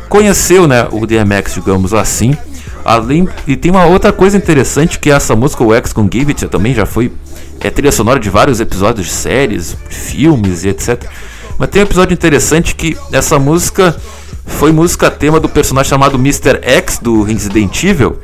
[0.08, 2.38] conheceu né, o DMX, digamos assim.
[2.86, 6.32] Além, e tem uma outra coisa interessante que é essa música, o X com Give
[6.32, 7.12] It, também já foi
[7.60, 11.02] é trilha sonora de vários episódios de séries, filmes e etc.
[11.58, 13.96] Mas tem um episódio interessante que essa música
[14.46, 16.60] foi música tema do personagem chamado Mr.
[16.62, 18.18] X do Resident Evil.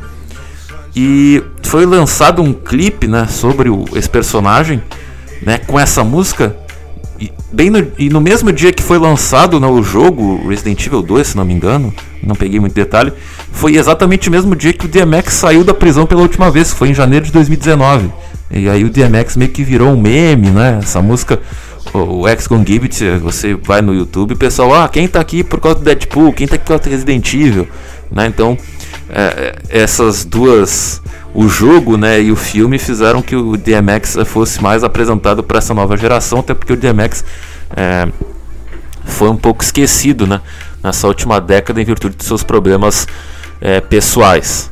[1.02, 4.84] E foi lançado um clipe né, sobre o, esse personagem
[5.42, 6.58] né, com essa música.
[7.18, 11.02] E, bem no, e no mesmo dia que foi lançado né, o jogo Resident Evil
[11.02, 13.14] 2, se não me engano, não peguei muito detalhe,
[13.50, 16.90] foi exatamente o mesmo dia que o DMX saiu da prisão pela última vez, foi
[16.90, 18.12] em janeiro de 2019.
[18.52, 20.80] E aí o DMX meio que virou um meme, né?
[20.84, 21.40] Essa música,
[21.94, 25.62] o X Gon Gibbet, você vai no YouTube, o pessoal, ah, quem tá aqui por
[25.62, 27.70] causa do Deadpool, quem tá aqui por causa do Resident Evil,
[28.12, 28.28] né?
[28.28, 28.58] Então,
[29.10, 31.02] é, é essas duas,
[31.34, 35.74] o jogo, né, e o filme fizeram que o DMX fosse mais apresentado para essa
[35.74, 37.24] nova geração, até porque o DMX
[37.76, 38.08] é,
[39.06, 40.42] foi um pouco esquecido, né?
[40.84, 43.08] Nessa última década em virtude de seus problemas
[43.60, 44.72] é, pessoais.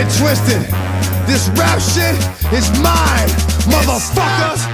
[0.00, 0.62] It twisted.
[1.28, 2.16] This rap shit
[2.56, 3.28] is mine,
[3.68, 4.64] motherfuckers.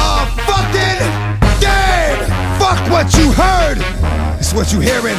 [0.00, 1.00] A fucking
[1.60, 2.18] game.
[2.58, 3.78] Fuck what you heard.
[4.38, 5.16] It's what you hearing.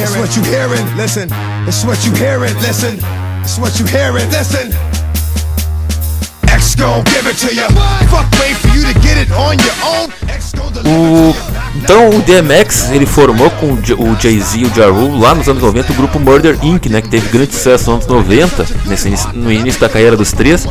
[0.00, 0.84] It's what you hearing.
[0.96, 1.28] Listen.
[1.68, 2.54] It's what you hearing.
[2.56, 2.98] Listen.
[3.42, 4.28] It's what you hearing.
[4.30, 4.72] Listen.
[4.72, 4.78] X gon' give it to you.
[4.78, 4.87] Fuck wait
[10.84, 11.34] O,
[11.76, 15.62] então o DMX ele formou com o Jay-Z e o Ja Rule lá nos anos
[15.62, 19.52] 90 o grupo Murder Inc, né, que teve grande sucesso nos anos 90, nesse, no
[19.52, 20.66] início da carreira dos três,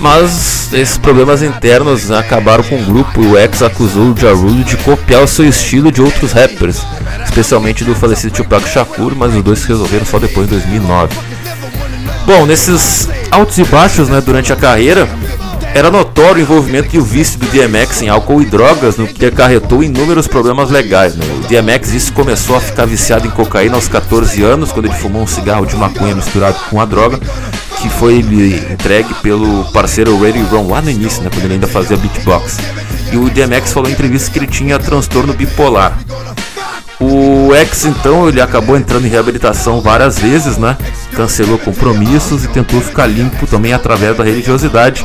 [0.00, 4.62] mas esses problemas internos acabaram com o grupo e o X acusou o Ja Rule
[4.62, 6.82] de copiar o seu estilo de outros rappers,
[7.24, 11.16] especialmente do falecido Tupac Shakur, mas os dois se resolveram só depois de 2009.
[12.26, 15.08] Bom, nesses altos e baixos né, durante a carreira,
[15.76, 19.26] era notório o envolvimento e o vício do DMX em álcool e drogas, no que
[19.26, 21.14] acarretou inúmeros problemas legais.
[21.14, 21.24] Né?
[21.36, 25.22] O DMX isso começou a ficar viciado em cocaína aos 14 anos, quando ele fumou
[25.22, 27.20] um cigarro de maconha misturado com a droga,
[27.78, 31.98] que foi entregue pelo parceiro Reddy Ron lá no início, né, quando ele ainda fazia
[31.98, 32.56] beatbox.
[33.12, 35.98] E o DMX falou em entrevista que ele tinha transtorno bipolar.
[36.98, 40.74] O ex então ele acabou entrando em reabilitação várias vezes, né?
[41.14, 45.04] Cancelou compromissos e tentou ficar limpo também através da religiosidade.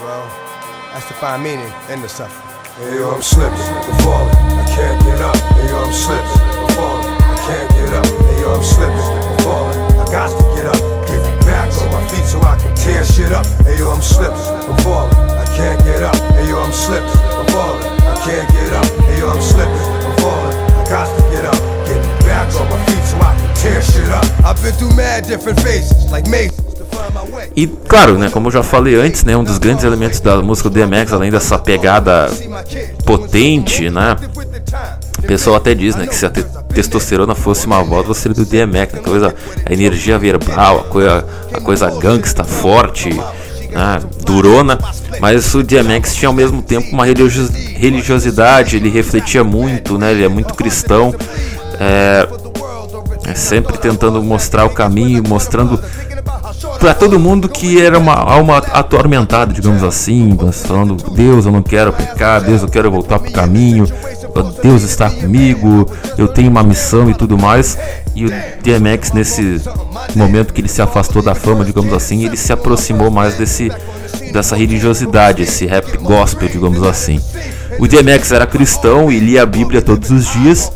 [0.00, 0.26] well,
[0.92, 2.46] that's to find meaning in the suffering.
[2.78, 5.36] Hey yo, I'm slipping, I'm falling, I can't get up.
[5.58, 8.06] Hey yo, I'm slipping, I'm falling, I can't get up.
[8.06, 10.78] Hey yo, I'm slipping, I'm falling, I got to get up.
[11.10, 13.46] Get me back on my feet so I can tear shit up.
[13.66, 16.14] Hey yo, I'm slipping, I'm falling, I can't get up.
[16.38, 18.86] Hey yo, I'm slipping, I'm falling, I can't get up.
[19.10, 21.58] Hey yo, I'm slipping, I'm falling, I got to get up.
[21.90, 24.22] Get me back on my feet so I can tear shit up.
[24.46, 26.77] I've been through mad different phases, like mazes,
[27.56, 30.68] E claro, né, como eu já falei antes, né, um dos grandes elementos da música
[30.70, 32.30] do DMX, além dessa pegada
[33.04, 34.16] potente, né?
[35.18, 38.36] O pessoal até diz, né, que se a te- testosterona fosse uma voz, você seria
[38.36, 39.34] do DMX, a coisa,
[39.66, 44.78] a energia verbal, a coisa, a coisa gangsta, forte, né, durona.
[45.20, 50.24] Mas o DMX tinha ao mesmo tempo uma religio- religiosidade, ele refletia muito, né, ele
[50.24, 51.12] é muito cristão,
[51.80, 52.26] é,
[53.28, 55.78] é sempre tentando mostrar o caminho, mostrando
[56.78, 60.36] para todo mundo que era uma alma atormentada, digamos assim,
[60.66, 63.86] falando, Deus, eu não quero pecar, Deus, eu quero voltar pro caminho,
[64.62, 67.76] Deus está comigo, eu tenho uma missão e tudo mais.
[68.14, 69.60] E o DMX nesse
[70.16, 73.70] momento que ele se afastou da fama, digamos assim, ele se aproximou mais desse
[74.32, 77.20] dessa religiosidade, esse rap gospel, digamos assim.
[77.78, 80.70] O DMX era cristão e lia a Bíblia todos os dias.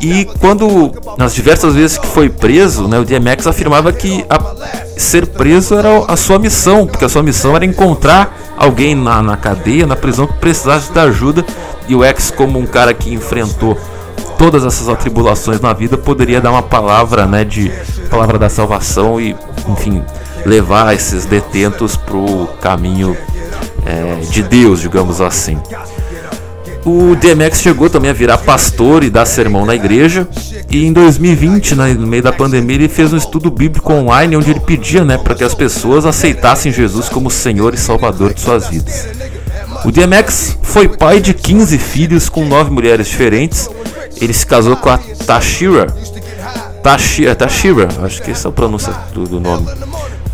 [0.00, 4.54] E quando, nas diversas vezes que foi preso, né, o DMX afirmava que a-
[4.98, 9.36] ser preso era a sua missão, porque a sua missão era encontrar alguém na, na
[9.36, 11.44] cadeia, na prisão, que precisasse da ajuda.
[11.88, 13.76] E o X, como um cara que enfrentou
[14.38, 17.70] todas essas atribulações na vida poderia dar uma palavra, né, de
[18.10, 19.34] palavra da salvação e,
[19.68, 20.02] enfim,
[20.44, 23.16] levar esses detentos para o caminho
[23.86, 25.58] é, de Deus, digamos assim.
[26.84, 30.28] O DMX chegou também a virar pastor e dar sermão na igreja.
[30.70, 34.50] E em 2020, né, no meio da pandemia, ele fez um estudo bíblico online onde
[34.50, 38.68] ele pedia né, para que as pessoas aceitassem Jesus como Senhor e Salvador de suas
[38.68, 39.08] vidas.
[39.82, 43.70] O DMX foi pai de 15 filhos com 9 mulheres diferentes.
[44.20, 45.86] Ele se casou com a Tashira.
[46.82, 49.66] Tashira, Tashira acho que essa é a pronúncia do, do nome.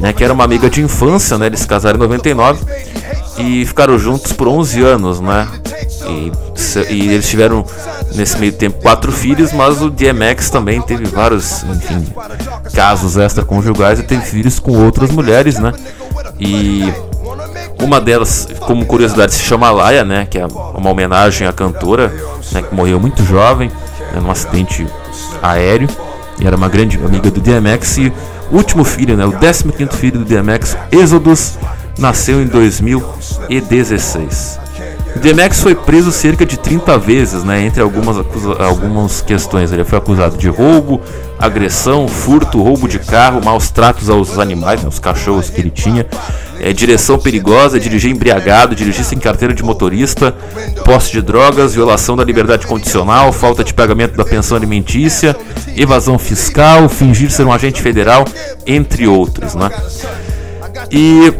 [0.00, 2.64] Né, que era uma amiga de infância, né, eles se casaram em 99
[3.40, 5.48] e ficaram juntos por 11 anos, né?
[6.06, 6.32] E,
[6.90, 7.64] e, eles tiveram
[8.14, 12.06] nesse meio tempo quatro filhos, mas o DMX também teve vários, enfim,
[12.74, 15.72] casos extraconjugais e teve filhos com outras mulheres, né?
[16.38, 16.92] E
[17.82, 20.26] uma delas, como curiosidade, se chama Laia, né?
[20.28, 22.12] Que é uma homenagem à cantora,
[22.52, 22.62] né?
[22.62, 23.70] Que morreu muito jovem,
[24.12, 24.86] né, num acidente
[25.42, 25.88] aéreo.
[26.40, 27.98] E era uma grande amiga do DMX.
[27.98, 28.12] E
[28.50, 29.24] o último filho, né?
[29.24, 29.64] O 15
[29.96, 31.58] filho do DMX, Exodus,
[31.98, 34.60] nasceu em 2016.
[35.14, 38.16] O DMX foi preso cerca de 30 vezes, né, entre algumas,
[38.58, 39.72] algumas questões.
[39.72, 41.00] Ele foi acusado de roubo,
[41.38, 46.06] agressão, furto, roubo de carro, maus tratos aos animais, né, os cachorros que ele tinha,
[46.60, 50.34] é, direção perigosa, dirigir embriagado, dirigir sem carteira de motorista,
[50.84, 55.36] posse de drogas, violação da liberdade condicional, falta de pagamento da pensão alimentícia,
[55.76, 58.24] evasão fiscal, fingir ser um agente federal,
[58.66, 59.54] entre outros.
[59.54, 59.70] Né?
[60.90, 61.32] E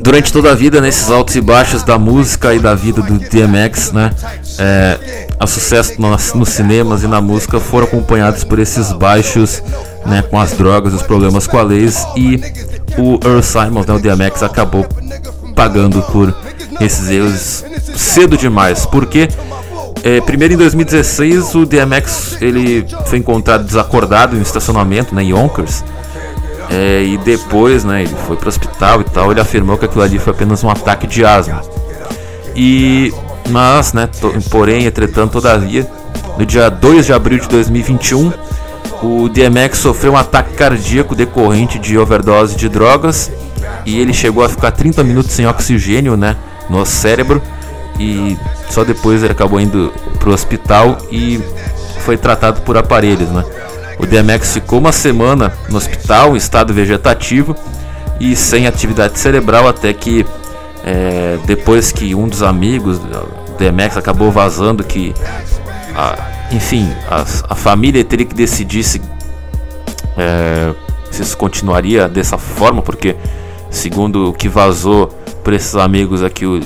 [0.00, 3.92] durante toda a vida, nesses altos e baixos da música e da vida do DMX,
[3.92, 4.10] né?
[4.58, 9.62] É, o sucesso nos, nos cinemas e na música foram acompanhados por esses baixos,
[10.04, 10.22] né?
[10.22, 12.40] Com as drogas, os problemas com a lei e
[12.98, 14.86] o Earl Simons, né, o DMX, acabou
[15.54, 16.34] pagando por
[16.80, 19.28] esses erros cedo demais, porque
[20.02, 25.30] é, primeiro em 2016 o DMX ele foi encontrado desacordado em um estacionamento né, em
[25.30, 25.84] Yonkers
[26.72, 30.02] é, e depois, né, ele foi para o hospital e tal, ele afirmou que aquilo
[30.02, 31.60] ali foi apenas um ataque de asma.
[32.56, 33.12] E,
[33.50, 35.86] mas, né, to, porém, entretanto, todavia,
[36.38, 38.32] no dia 2 de abril de 2021,
[39.02, 43.30] o DMX sofreu um ataque cardíaco decorrente de overdose de drogas
[43.84, 46.36] e ele chegou a ficar 30 minutos sem oxigênio, né,
[46.70, 47.42] no cérebro
[47.98, 48.38] e
[48.70, 51.38] só depois ele acabou indo para o hospital e
[51.98, 53.44] foi tratado por aparelhos, né.
[54.02, 57.54] O DMX ficou uma semana no hospital em estado vegetativo
[58.18, 60.26] e sem atividade cerebral até que
[60.84, 65.14] é, depois que um dos amigos do DMX acabou vazando que
[65.94, 69.00] a, enfim a, a, família teria que decidir se,
[70.18, 70.74] é,
[71.08, 73.14] se isso continuaria dessa forma porque
[73.70, 75.06] segundo o que vazou
[75.44, 76.60] por esses amigos aqui o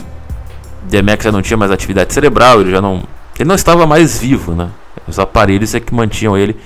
[0.85, 3.03] DMX já não tinha mais atividade cerebral ele já não
[3.39, 4.71] ele não estava mais vivo né?
[5.07, 6.57] Os aparelhos é que mantinham ele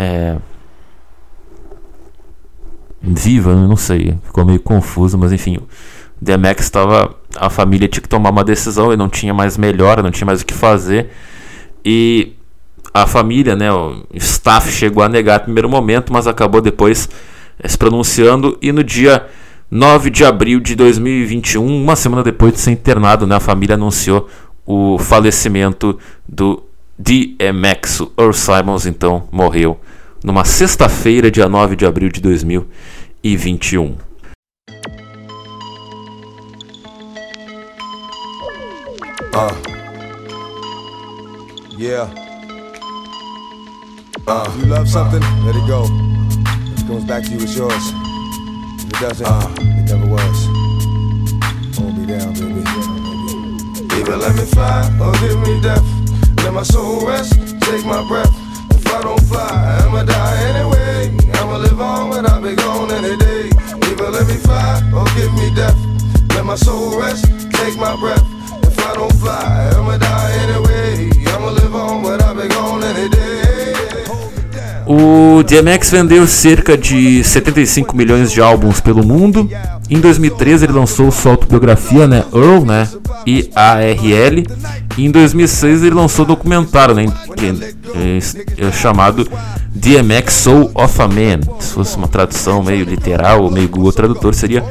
[0.00, 0.36] é,
[3.02, 5.68] viva, não sei, ficou meio confuso, mas enfim, o
[6.18, 10.10] DMX estava, a família tinha que tomar uma decisão, ele não tinha mais melhora, não
[10.10, 11.10] tinha mais o que fazer
[11.84, 12.32] e
[12.94, 17.06] a família, né, o staff chegou a negar no primeiro momento, mas acabou depois
[17.62, 19.26] é, se pronunciando e no dia
[19.70, 24.28] 9 de abril de 2021, uma semana depois de ser internado, né, a família anunciou
[24.64, 26.62] o falecimento do
[26.98, 28.00] DMX.
[28.00, 29.78] O Earl Simons então morreu
[30.22, 33.96] numa sexta-feira, dia 9 de abril de 2021.
[39.32, 39.54] Uh.
[41.78, 42.08] Yeah.
[44.26, 44.44] Uh.
[44.48, 45.86] If you love something, let it go.
[46.74, 47.92] If it comes back to you, it's yours.
[48.78, 49.48] If it doesn't, uh.
[49.78, 50.46] it never was.
[51.78, 52.64] Hold me down, baby.
[53.94, 55.84] Either let me fly or give me death.
[56.42, 58.30] Let my soul rest, take my breath.
[58.92, 59.59] I don't fly,
[60.00, 61.10] I'ma die anyway.
[61.34, 63.50] I'ma live on when I be gone any day.
[63.84, 65.76] Either let me fly or give me death.
[66.30, 68.24] Let my soul rest, take my breath.
[68.62, 70.69] If I don't fly, I'ma die anyway.
[74.92, 79.48] O DMX vendeu cerca de 75 milhões de álbuns pelo mundo.
[79.88, 82.88] Em 2013 ele lançou sua autobiografia, né, Earl, né,
[83.24, 84.44] I A R L.
[84.98, 87.46] E em 2006 ele lançou o documentário, né, que
[87.94, 89.30] é, é chamado
[89.72, 91.38] DMX Soul of a Man.
[91.60, 94.64] Se fosse uma tradução meio literal ou meio Google Tradutor, seria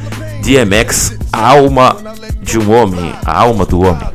[0.44, 1.96] DMX a alma
[2.44, 4.06] de um homem, a alma do homem.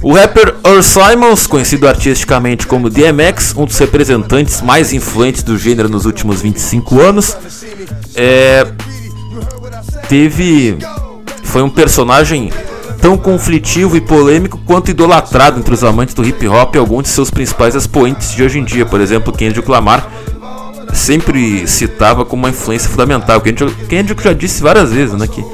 [0.00, 5.88] O rapper Earl Simons, conhecido artisticamente como DMX, um dos representantes mais influentes do gênero
[5.88, 7.36] nos últimos 25 anos,
[8.14, 8.66] é,
[10.08, 10.78] teve
[11.42, 12.52] foi um personagem
[13.00, 17.08] tão conflitivo e polêmico quanto idolatrado entre os amantes do hip hop e alguns de
[17.08, 18.86] seus principais expoentes de hoje em dia.
[18.86, 20.06] Por exemplo, Kendrick Lamar
[20.92, 23.40] sempre citava como uma influência fundamental.
[23.40, 25.44] Kendrick, Kendrick já disse várias vezes né, que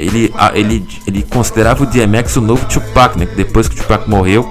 [0.00, 4.42] ele, ele, ele considerava o DMX o novo Tupac, né, depois que o Tupac morreu,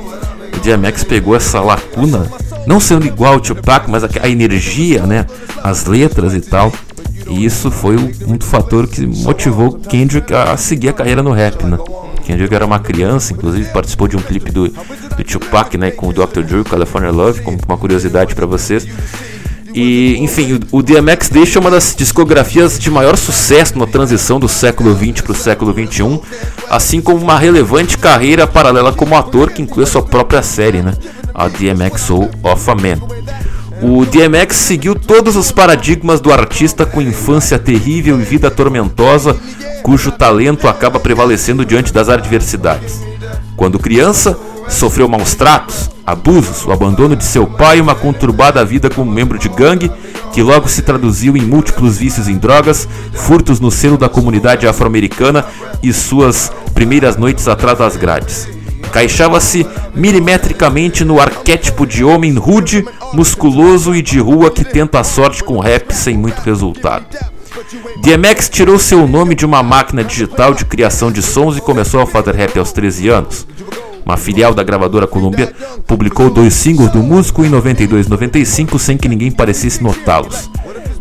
[0.55, 2.29] o DMX pegou essa lacuna,
[2.65, 5.25] não sendo igual ao Tupac, mas a, a energia, né,
[5.63, 6.71] as letras e tal.
[7.29, 11.77] E isso foi um fator que motivou Kendrick a seguir a carreira no rap, né?
[12.25, 16.13] Kendrick era uma criança, inclusive participou de um clipe do, do Tupac, né, com o
[16.13, 16.41] Dr.
[16.41, 18.87] Drew, California Love, como uma curiosidade para vocês.
[19.73, 24.47] E, enfim, o, o DMX deixa uma das discografias de maior sucesso na transição do
[24.47, 26.19] século 20 para o século 21,
[26.69, 30.93] assim como uma relevante carreira paralela como ator que inclui a sua própria série, né,
[31.33, 32.99] a DMX Soul of a Man.
[33.81, 39.37] O DMX seguiu todos os paradigmas do artista com infância terrível e vida tormentosa,
[39.83, 43.01] cujo talento acaba prevalecendo diante das adversidades.
[43.55, 48.89] Quando criança, sofreu maus tratos, abusos, o abandono de seu pai e uma conturbada vida
[48.89, 49.91] como membro de gangue,
[50.31, 55.45] que logo se traduziu em múltiplos vícios em drogas, furtos no seno da comunidade afro-americana
[55.81, 62.83] e suas primeiras noites atrás das grades encaixava-se milimetricamente no arquétipo de homem rude,
[63.13, 67.05] musculoso e de rua que tenta a sorte com rap sem muito resultado.
[68.01, 72.07] DMX tirou seu nome de uma máquina digital de criação de sons e começou a
[72.07, 73.47] fazer rap aos 13 anos.
[74.05, 75.53] Uma filial da gravadora Columbia
[75.85, 80.49] publicou dois singles do músico em 92 e 95 sem que ninguém parecesse notá-los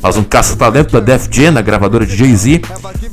[0.03, 2.63] mas um caça-talento da Def Jam, a gravadora de Jay-Z,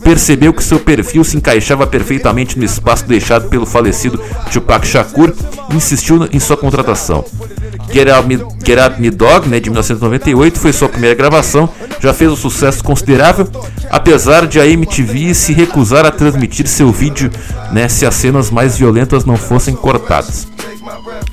[0.04, 4.20] percebeu que seu perfil se encaixava perfeitamente no espaço deixado pelo falecido
[4.52, 5.34] Tupac Shakur
[5.72, 7.26] e insistiu em sua contratação.
[7.92, 11.70] Get Out Me, Get Out Me Dog, né, de 1998, foi sua primeira gravação,
[12.00, 13.48] já fez um sucesso considerável,
[13.90, 17.32] apesar de a MTV se recusar a transmitir seu vídeo
[17.72, 20.48] né, se as cenas mais violentas não fossem cortadas.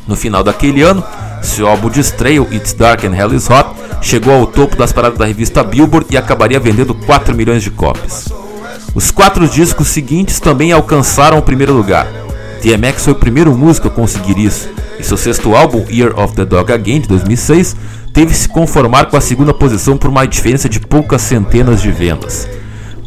[0.07, 1.03] No final daquele ano,
[1.43, 3.71] seu álbum de estreia, It's Dark and Hell is Hot,
[4.01, 8.29] chegou ao topo das paradas da revista Billboard e acabaria vendendo 4 milhões de cópias.
[8.95, 12.07] Os quatro discos seguintes também alcançaram o primeiro lugar.
[12.63, 14.69] DMX foi o primeiro músico a conseguir isso,
[14.99, 17.75] e seu sexto álbum, Year of the Dog Again, de 2006,
[18.13, 22.49] teve se conformar com a segunda posição por uma diferença de poucas centenas de vendas.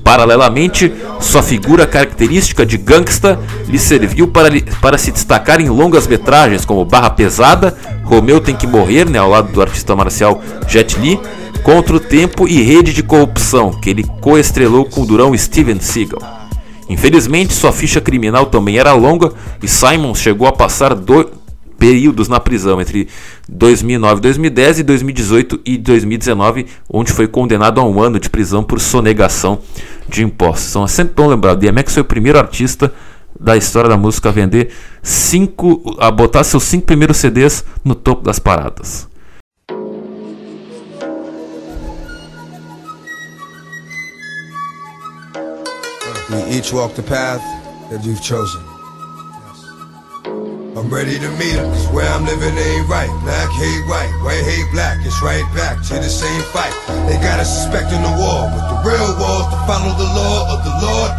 [0.06, 4.50] Paralelamente, sua figura característica de gangsta lhe serviu para,
[4.80, 9.32] para se destacar em longas metragens como Barra Pesada, Romeu Tem Que Morrer, né, ao
[9.32, 11.20] lado do artista marcial Jet Li,
[11.64, 16.22] Contra o Tempo e Rede de Corrupção, que ele coestrelou com o durão Steven Seagal.
[16.88, 21.26] Infelizmente, sua ficha criminal também era longa e Simon chegou a passar dois
[21.78, 23.08] períodos na prisão entre
[23.48, 28.80] 2009 2010 e 2018 e 2019, onde foi condenado a um ano de prisão por
[28.80, 29.60] sonegação
[30.08, 30.70] de impostos.
[30.70, 32.94] Então é sempre bom lembrar, DMX foi o primeiro artista
[33.40, 34.72] da história da música a vender
[35.04, 39.08] cinco, a botar seus cinco primeiros CDs no topo das paradas.
[46.30, 47.42] We each walk the path
[47.92, 48.75] that you've chosen.
[50.78, 53.08] I'm ready to meet cause where I'm living ain't right.
[53.24, 56.74] Black hate white, white hate black, it's right back to the same fight.
[57.08, 57.48] They got the
[58.52, 59.16] but the real
[59.52, 61.12] to follow the law of the Lord.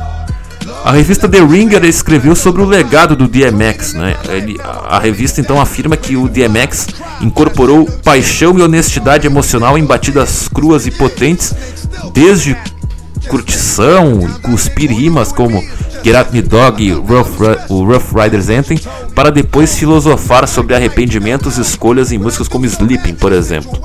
[0.85, 3.95] A revista The Ringer escreveu sobre o legado do DMX.
[3.95, 4.15] Né?
[4.29, 6.89] Ele, a revista então afirma que o DMX
[7.23, 11.55] incorporou paixão e honestidade emocional em batidas cruas e potentes,
[12.13, 12.55] desde
[13.29, 15.63] curtição e cuspir rimas como
[16.03, 18.81] Get Me Dog e Rough, o Rough Riders Anthem,
[19.15, 23.81] para depois filosofar sobre arrependimentos e escolhas em músicas como Sleeping, por exemplo.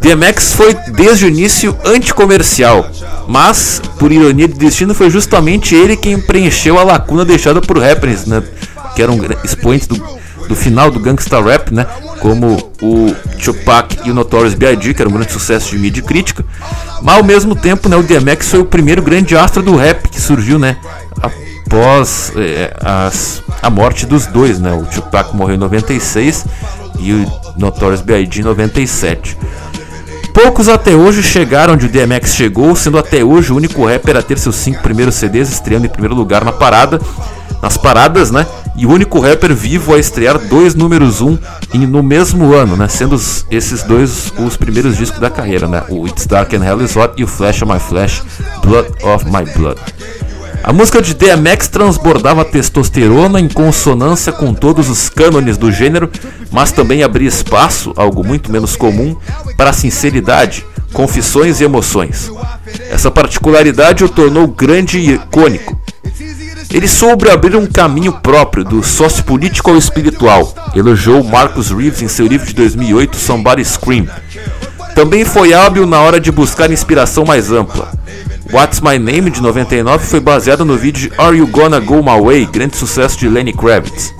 [0.00, 2.90] DMX foi desde o início anticomercial,
[3.28, 8.24] mas, por ironia de destino, foi justamente ele quem preencheu a lacuna deixada por rappers,
[8.24, 8.42] né,
[8.94, 10.02] que eram expoentes do,
[10.48, 11.86] do final do gangsta rap, né,
[12.20, 16.44] como o Tupac e o Notorious B.I.G., que era um grande sucesso de mídia crítica,
[17.02, 20.20] mas ao mesmo tempo, né, o DMX foi o primeiro grande astro do rap que
[20.20, 20.76] surgiu, né,
[21.70, 24.72] após é, as, a morte dos dois, né?
[24.72, 26.44] O Tupac morreu em 96
[26.98, 28.40] e o Notorious B.I.G.
[28.40, 29.38] em 97.
[30.32, 34.22] Poucos até hoje chegaram onde o DMX chegou, sendo até hoje o único rapper a
[34.22, 37.00] ter seus cinco primeiros CDs estreando em primeiro lugar na parada,
[37.60, 38.46] nas paradas, né?
[38.76, 41.36] E o único rapper vivo a estrear dois números um
[41.74, 42.88] no mesmo ano, né?
[42.88, 43.20] Sendo
[43.50, 45.82] esses dois os primeiros discos da carreira, né?
[45.88, 48.22] O It's Dark and Hell Is Hot e o Flash of My Flash,
[48.62, 49.80] Blood of My Blood.
[50.62, 56.10] A música de DMX transbordava testosterona em consonância com todos os cânones do gênero,
[56.50, 59.16] mas também abria espaço, algo muito menos comum,
[59.56, 62.30] para sinceridade, confissões e emoções.
[62.90, 65.80] Essa particularidade o tornou grande e icônico.
[66.72, 70.54] Ele soube abrir um caminho próprio do sociopolítico ao espiritual.
[70.74, 74.06] Elogiou Marcus Reeves em seu livro de 2008, Somebody Scream.
[74.94, 77.90] Também foi hábil na hora de buscar inspiração mais ampla.
[78.52, 82.46] What's My Name de 99 foi baseado no vídeo Are You Gonna Go My Way,
[82.46, 84.12] grande sucesso de Lenny Kravitz.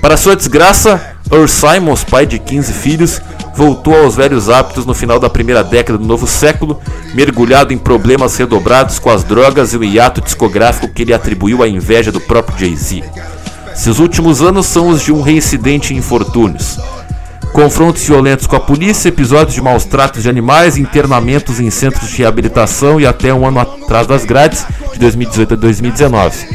[0.00, 3.20] Para sua desgraça, Earl Simons, pai de 15 filhos,
[3.56, 6.80] voltou aos velhos hábitos no final da primeira década do novo século,
[7.14, 11.68] mergulhado em problemas redobrados com as drogas e o hiato discográfico que ele atribuiu à
[11.68, 13.02] inveja do próprio Jay-Z.
[13.74, 16.78] Seus últimos anos são os de um reincidente em infortúnios.
[17.52, 22.18] Confrontos violentos com a polícia, episódios de maus tratos de animais, internamentos em centros de
[22.18, 26.46] reabilitação e até um ano atrás das grades, de 2018 a 2019.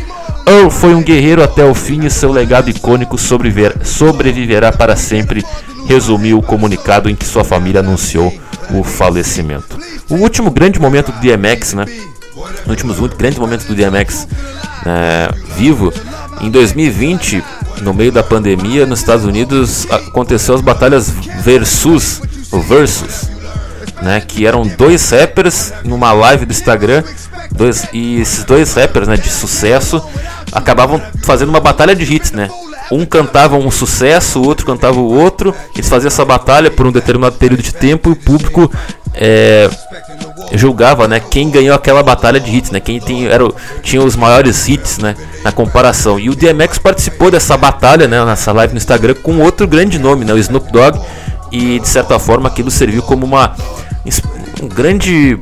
[0.46, 5.44] Earl foi um guerreiro até o fim e seu legado icônico sobreviver, sobreviverá para sempre,
[5.88, 8.34] resumiu o comunicado em que sua família anunciou
[8.72, 9.78] o falecimento.
[10.10, 11.86] O último grande momento do DMX, né?
[12.36, 14.28] Os últimos grandes momentos do DMX
[14.86, 15.94] é, vivo,
[16.42, 17.44] em 2020,
[17.82, 21.10] no meio da pandemia, nos Estados Unidos, aconteceu as batalhas
[21.44, 22.22] Versus,
[22.68, 23.30] Versus,
[24.02, 24.22] né?
[24.22, 27.04] Que eram dois rappers numa live do Instagram
[27.56, 30.04] Dois, e esses dois rappers né, de sucesso
[30.52, 32.50] acabavam fazendo uma batalha de hits, né?
[32.92, 35.56] Um cantava um sucesso, o outro cantava o outro.
[35.74, 38.72] Eles faziam essa batalha por um determinado período de tempo e o público
[39.14, 39.70] é,
[40.54, 42.80] julgava, né, quem ganhou aquela batalha de hits, né?
[42.80, 43.44] Quem tem, era,
[43.82, 46.20] tinha os maiores hits, né, na comparação.
[46.20, 50.26] E o DMX participou dessa batalha, né, nessa live no Instagram com outro grande nome,
[50.26, 51.00] né, o Snoop Dogg.
[51.52, 53.56] E de certa forma aquilo serviu como uma
[54.62, 55.40] um grande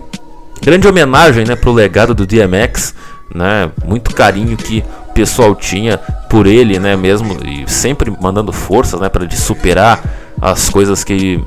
[0.62, 2.94] grande homenagem né, para o legado do DMX,
[3.34, 5.98] né, muito carinho que o pessoal tinha
[6.30, 10.04] por ele, né, mesmo e sempre mandando forças, né, para ele superar
[10.40, 11.44] as coisas que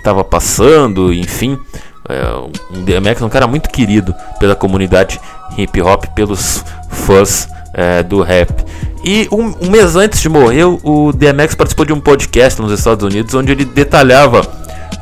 [0.00, 1.58] estava passando, enfim,
[2.08, 5.20] é, um DMX é um cara muito querido pela comunidade
[5.56, 8.52] hip hop, pelos fãs é, do rap.
[9.04, 13.04] E um, um, mês antes de morrer, o DMX participou de um podcast nos Estados
[13.04, 14.42] Unidos onde ele detalhava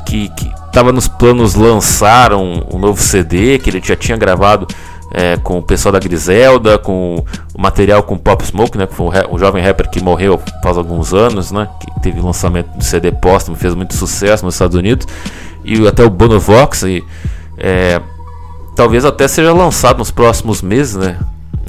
[0.05, 4.67] que, que Tava nos planos lançar um, um novo CD que ele já tinha gravado
[5.11, 9.07] é, com o pessoal da Griselda, com o material com Pop Smoke, né, que foi
[9.07, 13.11] um, um, jovem rapper que morreu faz alguns anos, né, que teve lançamento de CD
[13.11, 15.07] póstumo, fez muito sucesso nos Estados Unidos,
[15.63, 17.03] e até o Bono Vox, e
[17.57, 18.01] é,
[18.75, 21.17] talvez até seja lançado nos próximos meses, né,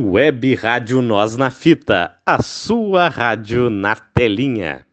[0.00, 4.86] Web Rádio Nós na Fita, a sua rádio na telinha.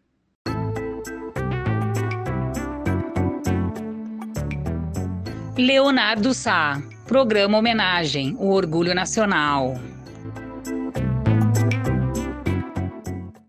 [5.56, 9.76] Leonardo Sá, programa Homenagem, o Orgulho Nacional.